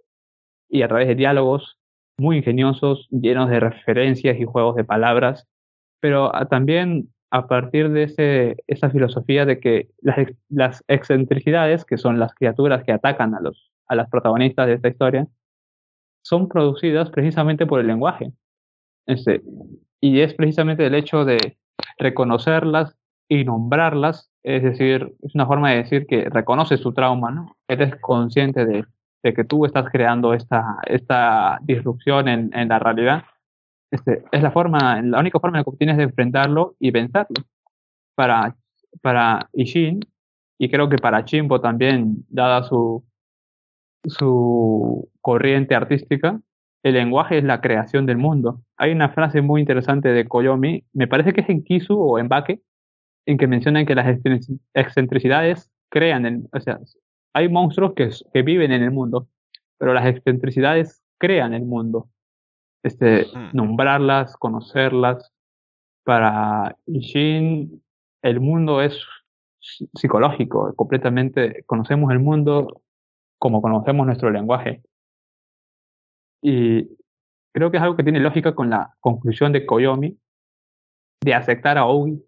[0.70, 1.78] y a través de diálogos
[2.18, 5.48] muy ingeniosos, llenos de referencias y juegos de palabras,
[6.00, 10.18] pero también a partir de ese, esa filosofía de que las,
[10.50, 14.88] las excentricidades, que son las criaturas que atacan a, los, a las protagonistas de esta
[14.88, 15.28] historia,
[16.24, 18.32] son producidas precisamente por el lenguaje.
[19.06, 19.42] Este,
[20.02, 21.58] y es precisamente el hecho de
[21.98, 22.96] reconocerlas
[23.28, 27.56] y nombrarlas, es decir, es una forma de decir que reconoces tu trauma, ¿no?
[27.68, 28.86] Eres consciente de,
[29.24, 33.24] de que tú estás creando esta, esta disrupción en, en la realidad.
[33.92, 37.44] Este, es la forma, la única forma que tienes de enfrentarlo y vencerlo.
[38.16, 38.56] Para,
[39.02, 40.02] para Ishin,
[40.58, 43.04] y creo que para Chimbo también, dada su,
[44.04, 46.40] su corriente artística,
[46.84, 48.62] el lenguaje es la creación del mundo.
[48.78, 52.28] Hay una frase muy interesante de Koyomi, me parece que es en Kisu o en
[52.30, 52.62] Bake,
[53.26, 54.08] en que mencionan que las
[54.74, 56.80] excentricidades crean, el, o sea,
[57.34, 59.28] hay monstruos que, que viven en el mundo,
[59.78, 62.10] pero las excentricidades crean el mundo.
[62.84, 65.32] Este, nombrarlas, conocerlas.
[66.04, 67.84] Para Ishin,
[68.24, 69.00] el mundo es
[69.60, 72.82] psicológico, completamente conocemos el mundo
[73.38, 74.82] como conocemos nuestro lenguaje.
[76.42, 76.88] Y
[77.54, 80.18] creo que es algo que tiene lógica con la conclusión de Koyomi
[81.22, 82.24] de aceptar a Ogi,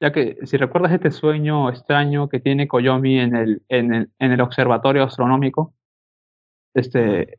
[0.00, 4.32] ya que si recuerdas este sueño extraño que tiene Koyomi en el, en el, en
[4.32, 5.74] el observatorio astronómico,
[6.74, 7.38] este,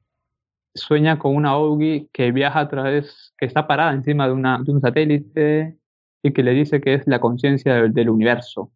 [0.73, 4.71] sueña con una Ogi que viaja a través, que está parada encima de, una, de
[4.71, 5.77] un satélite
[6.21, 8.71] y que le dice que es la conciencia del, universo.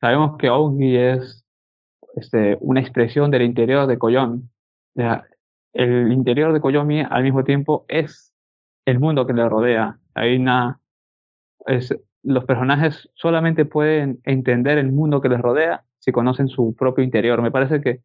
[0.00, 1.44] Sabemos que Ogi es
[2.16, 4.42] este, una expresión del interior de Koyomi.
[5.72, 8.34] el interior de Koyomi al mismo tiempo es
[8.84, 9.98] el mundo que le rodea.
[10.14, 10.80] Hay una,
[11.66, 17.04] es, los personajes solamente pueden entender el mundo que les rodea si conocen su propio
[17.04, 17.40] interior.
[17.42, 18.00] Me parece que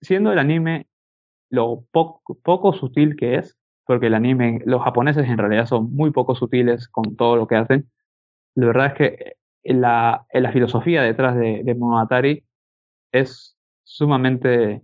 [0.00, 0.86] siendo el anime
[1.50, 6.10] lo poco, poco sutil que es, porque el anime, los japoneses en realidad son muy
[6.10, 7.90] poco sutiles con todo lo que hacen,
[8.54, 12.44] la verdad es que la, la filosofía detrás de, de Monogatari
[13.12, 14.82] es sumamente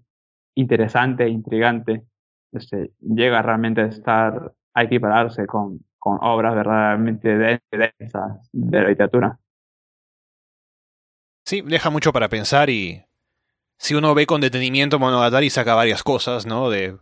[0.54, 2.04] interesante e intrigante.
[2.52, 9.38] Este, llega realmente a estar, a equipararse con, con obras verdaderamente densas de la literatura.
[11.44, 13.04] Sí, deja mucho para pensar y
[13.76, 16.70] si uno ve con detenimiento Monogatari saca varias cosas, ¿no?
[16.70, 16.96] De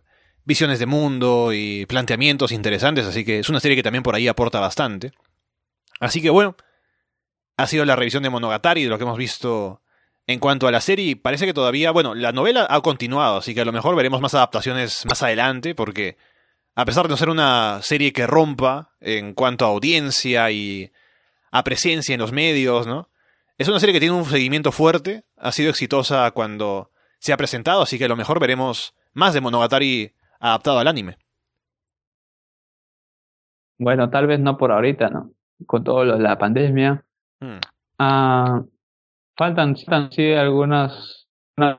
[0.45, 4.27] visiones de mundo y planteamientos interesantes, así que es una serie que también por ahí
[4.27, 5.11] aporta bastante.
[5.99, 6.55] Así que bueno,
[7.57, 9.81] ha sido la revisión de Monogatari, de lo que hemos visto
[10.25, 13.61] en cuanto a la serie, parece que todavía, bueno, la novela ha continuado, así que
[13.61, 16.17] a lo mejor veremos más adaptaciones más adelante, porque
[16.75, 20.91] a pesar de no ser una serie que rompa en cuanto a audiencia y
[21.51, 23.09] a presencia en los medios, ¿no?
[23.57, 27.81] Es una serie que tiene un seguimiento fuerte, ha sido exitosa cuando se ha presentado,
[27.81, 31.17] así que a lo mejor veremos más de Monogatari adaptado al anime.
[33.77, 35.31] Bueno, tal vez no por ahorita, ¿no?
[35.65, 37.05] Con todo lo de la pandemia.
[37.41, 37.59] Hmm.
[37.99, 38.69] Uh,
[39.37, 41.27] faltan, faltan sí algunas,
[41.57, 41.77] unas,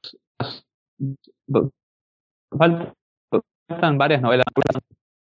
[2.50, 4.44] faltan varias novelas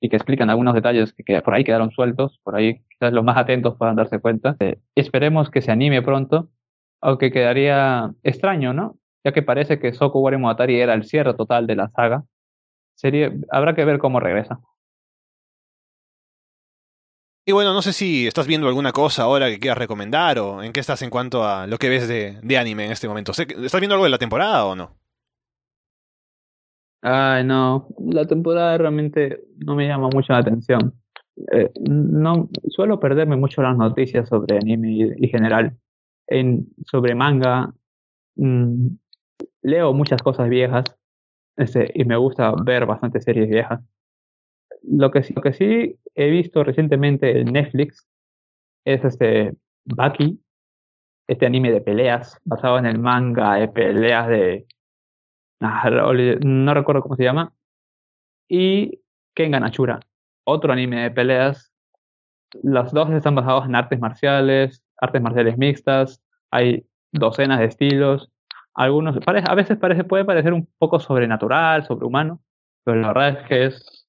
[0.01, 3.25] y que explican algunos detalles que, que, por ahí quedaron sueltos, por ahí quizás los
[3.25, 4.57] más atentos puedan darse cuenta.
[4.59, 6.49] Eh, esperemos que se anime pronto,
[7.03, 8.97] aunque quedaría extraño, ¿no?
[9.25, 12.25] Ya que parece que Soku Wari Moatari era el cierre total de la saga.
[12.95, 14.61] Sería, habrá que ver cómo regresa.
[17.45, 20.73] Y bueno, no sé si estás viendo alguna cosa ahora que quieras recomendar o en
[20.73, 23.33] qué estás en cuanto a lo que ves de, de anime en este momento.
[23.33, 24.97] ¿Estás viendo algo de la temporada o no?
[27.03, 30.95] Ay, no, la temporada realmente no me llama mucho la atención.
[31.53, 35.77] Eh, no suelo perderme mucho las noticias sobre anime y, y general.
[36.87, 37.73] Sobre manga,
[38.37, 38.89] mmm,
[39.63, 40.85] leo muchas cosas viejas,
[41.57, 43.81] Este, y me gusta ver bastantes series viejas.
[44.83, 48.09] Lo que, lo que sí he visto recientemente en Netflix
[48.85, 49.55] es este
[49.85, 50.41] Baki,
[51.29, 54.67] este anime de peleas basado en el manga de peleas de
[55.61, 57.53] ah, no recuerdo cómo se llama
[58.49, 59.01] y
[59.35, 60.01] Kengan Ashura,
[60.45, 61.73] otro anime de peleas.
[62.63, 66.22] Los dos están basados en artes marciales, artes marciales mixtas,
[66.53, 68.31] hay docenas de estilos.
[68.75, 72.41] Algunos, a veces parece, puede parecer un poco sobrenatural, sobrehumano,
[72.85, 74.07] pero la verdad es que es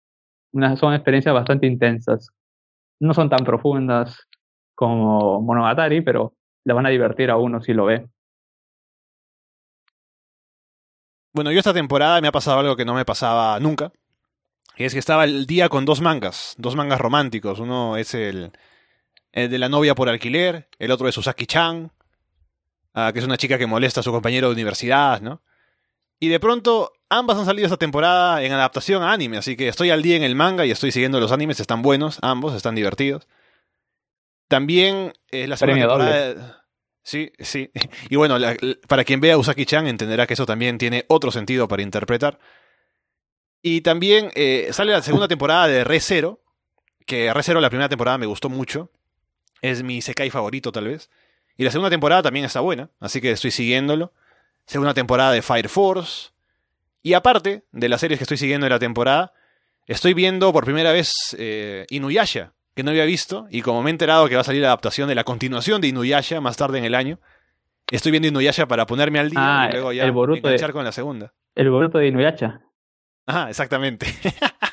[0.52, 2.30] una, son experiencias bastante intensas.
[3.00, 4.28] No son tan profundas
[4.76, 6.34] como Monogatari, pero
[6.66, 8.08] le van a divertir a uno si lo ve.
[11.34, 13.92] Bueno, yo esta temporada me ha pasado algo que no me pasaba nunca.
[14.78, 17.60] Y es que estaba el día con dos mangas, dos mangas románticos.
[17.60, 18.52] Uno es el,
[19.32, 21.92] el de la novia por alquiler, el otro es Usaki-chan,
[22.94, 25.42] ah, que es una chica que molesta a su compañero de universidad, ¿no?
[26.20, 29.90] Y de pronto ambas han salido esta temporada en adaptación a anime, así que estoy
[29.90, 33.28] al día en el manga y estoy siguiendo los animes, están buenos, ambos, están divertidos.
[34.48, 36.64] También es la segunda temporada...
[37.04, 37.70] Sí, sí.
[38.10, 38.38] Y bueno,
[38.88, 42.40] para quien vea Usaki-chan entenderá que eso también tiene otro sentido para interpretar.
[43.62, 46.42] Y también eh, sale la segunda temporada de Re Zero,
[47.06, 48.92] que Re Zero la primera temporada me gustó mucho.
[49.62, 51.10] Es mi Sekai favorito tal vez.
[51.58, 54.12] Y la segunda temporada también está buena, así que estoy siguiéndolo.
[54.66, 56.32] Segunda temporada de Fire Force.
[57.02, 59.34] Y aparte de las series que estoy siguiendo de la temporada,
[59.86, 63.92] estoy viendo por primera vez eh, Inuyasha, que no había visto, y como me he
[63.92, 66.86] enterado que va a salir la adaptación de la continuación de Inuyasha más tarde en
[66.86, 67.20] el año,
[67.92, 70.92] estoy viendo Inuyasha para ponerme al día ah, y luego ya el enganchar con la
[70.92, 71.34] segunda.
[71.56, 72.62] El Boruto de Inuyasha.
[73.26, 74.08] Ajá, exactamente.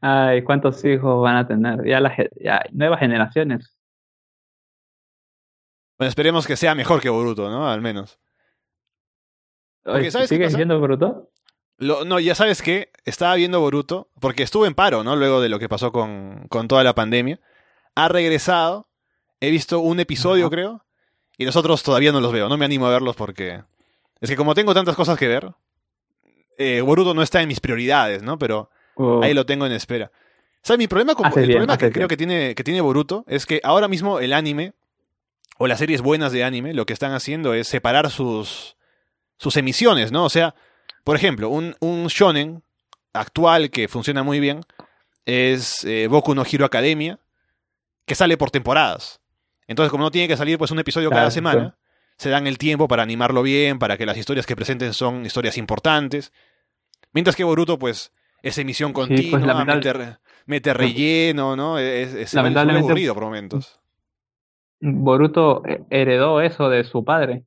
[0.00, 1.84] Ay, ¿cuántos hijos van a tener?
[1.86, 3.75] Ya, las, ya nuevas generaciones.
[5.98, 7.68] Bueno, esperemos que sea mejor que Boruto, ¿no?
[7.68, 8.18] Al menos.
[10.26, 11.30] ¿Sigues viendo Boruto?
[11.78, 15.14] no, ya sabes que estaba viendo Boruto, porque estuve en paro, ¿no?
[15.16, 17.40] Luego de lo que pasó con, con toda la pandemia.
[17.94, 18.88] Ha regresado,
[19.40, 20.84] he visto un episodio, creo,
[21.38, 22.48] y los otros todavía no los veo.
[22.48, 23.62] No me animo a verlos porque...
[24.20, 25.52] Es que como tengo tantas cosas que ver,
[26.58, 28.38] eh, Boruto no está en mis prioridades, ¿no?
[28.38, 29.22] Pero oh.
[29.22, 30.10] ahí lo tengo en espera.
[30.62, 30.78] ¿Sabes?
[30.78, 33.88] Mi problema con el problema que creo que tiene, que tiene Boruto es que ahora
[33.88, 34.72] mismo el anime,
[35.58, 38.76] o las series buenas de anime, lo que están haciendo es separar sus,
[39.38, 40.24] sus emisiones, ¿no?
[40.24, 40.54] O sea,
[41.04, 42.62] por ejemplo, un, un shonen
[43.12, 44.60] actual que funciona muy bien
[45.24, 47.18] es eh, Boku no Hero Academia,
[48.04, 49.20] que sale por temporadas.
[49.66, 51.76] Entonces, como no tiene que salir pues un episodio cada semana,
[52.16, 55.58] se dan el tiempo para animarlo bien, para que las historias que presenten son historias
[55.58, 56.32] importantes.
[57.12, 59.64] Mientras que Boruto, pues, es emisión pues, continua,
[60.46, 61.78] mete, relleno, ¿no?
[61.78, 63.80] Es, es lamentablemente, aburrido por momentos.
[64.80, 67.44] Boruto heredó eso de su padre.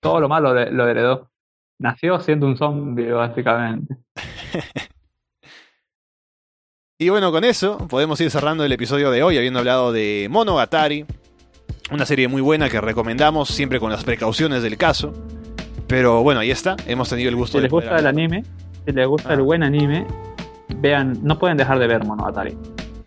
[0.00, 1.30] Todo lo malo lo heredó.
[1.78, 3.96] Nació siendo un zombie, básicamente.
[6.98, 11.04] y bueno, con eso podemos ir cerrando el episodio de hoy, habiendo hablado de Monogatari.
[11.90, 15.12] Una serie muy buena que recomendamos, siempre con las precauciones del caso.
[15.86, 16.76] Pero bueno, ahí está.
[16.86, 18.44] Hemos tenido el gusto si les gusta el anime,
[18.86, 19.42] si les gusta el ah.
[19.42, 20.06] buen anime,
[20.76, 22.56] vean, no pueden dejar de ver Monogatari.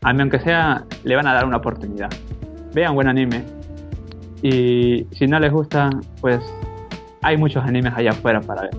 [0.02, 2.10] A mí, aunque sea, le van a dar una oportunidad.
[2.74, 3.44] Vean buen anime.
[4.42, 5.90] Y si no les gusta,
[6.22, 6.40] pues
[7.22, 8.72] hay muchos animes allá afuera para ver.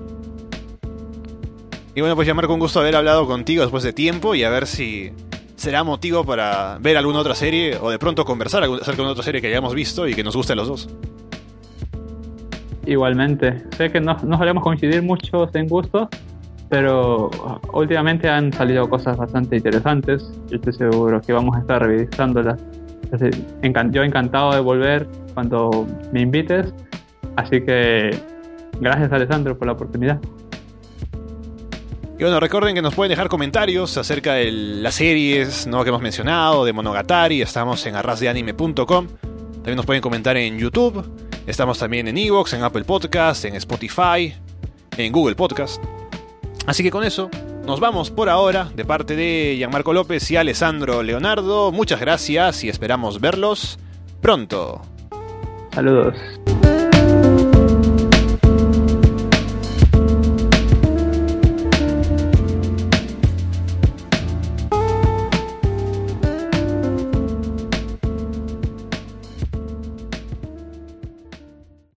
[1.95, 4.67] Y bueno, pues llamar con gusto haber hablado contigo después de tiempo y a ver
[4.67, 5.13] si
[5.57, 9.25] será motivo para ver alguna otra serie o de pronto conversar acerca de una otra
[9.25, 10.89] serie que hayamos visto y que nos guste a los dos.
[12.87, 16.09] Igualmente, sé que no, no solemos coincidir muchos en gustos,
[16.69, 17.31] pero
[17.73, 20.31] últimamente han salido cosas bastante interesantes.
[20.49, 22.61] Yo estoy seguro que vamos a estar revisándolas.
[23.91, 26.73] Yo encantado de volver cuando me invites
[27.39, 28.19] Así que
[28.81, 30.19] gracias Alessandro por la oportunidad.
[32.19, 35.85] Y bueno, recuerden que nos pueden dejar comentarios acerca de las series ¿no?
[35.85, 39.07] que hemos mencionado, de Monogatari, estamos en arrasdeanime.com.
[39.07, 41.05] También nos pueden comentar en YouTube,
[41.47, 44.35] estamos también en Evox, en Apple Podcast, en Spotify,
[44.97, 45.81] en Google Podcast.
[46.67, 47.31] Así que con eso,
[47.69, 51.71] nos vamos por ahora de parte de Gianmarco López y Alessandro Leonardo.
[51.71, 53.79] Muchas gracias y esperamos verlos
[54.23, 54.81] pronto.
[55.75, 56.17] Saludos.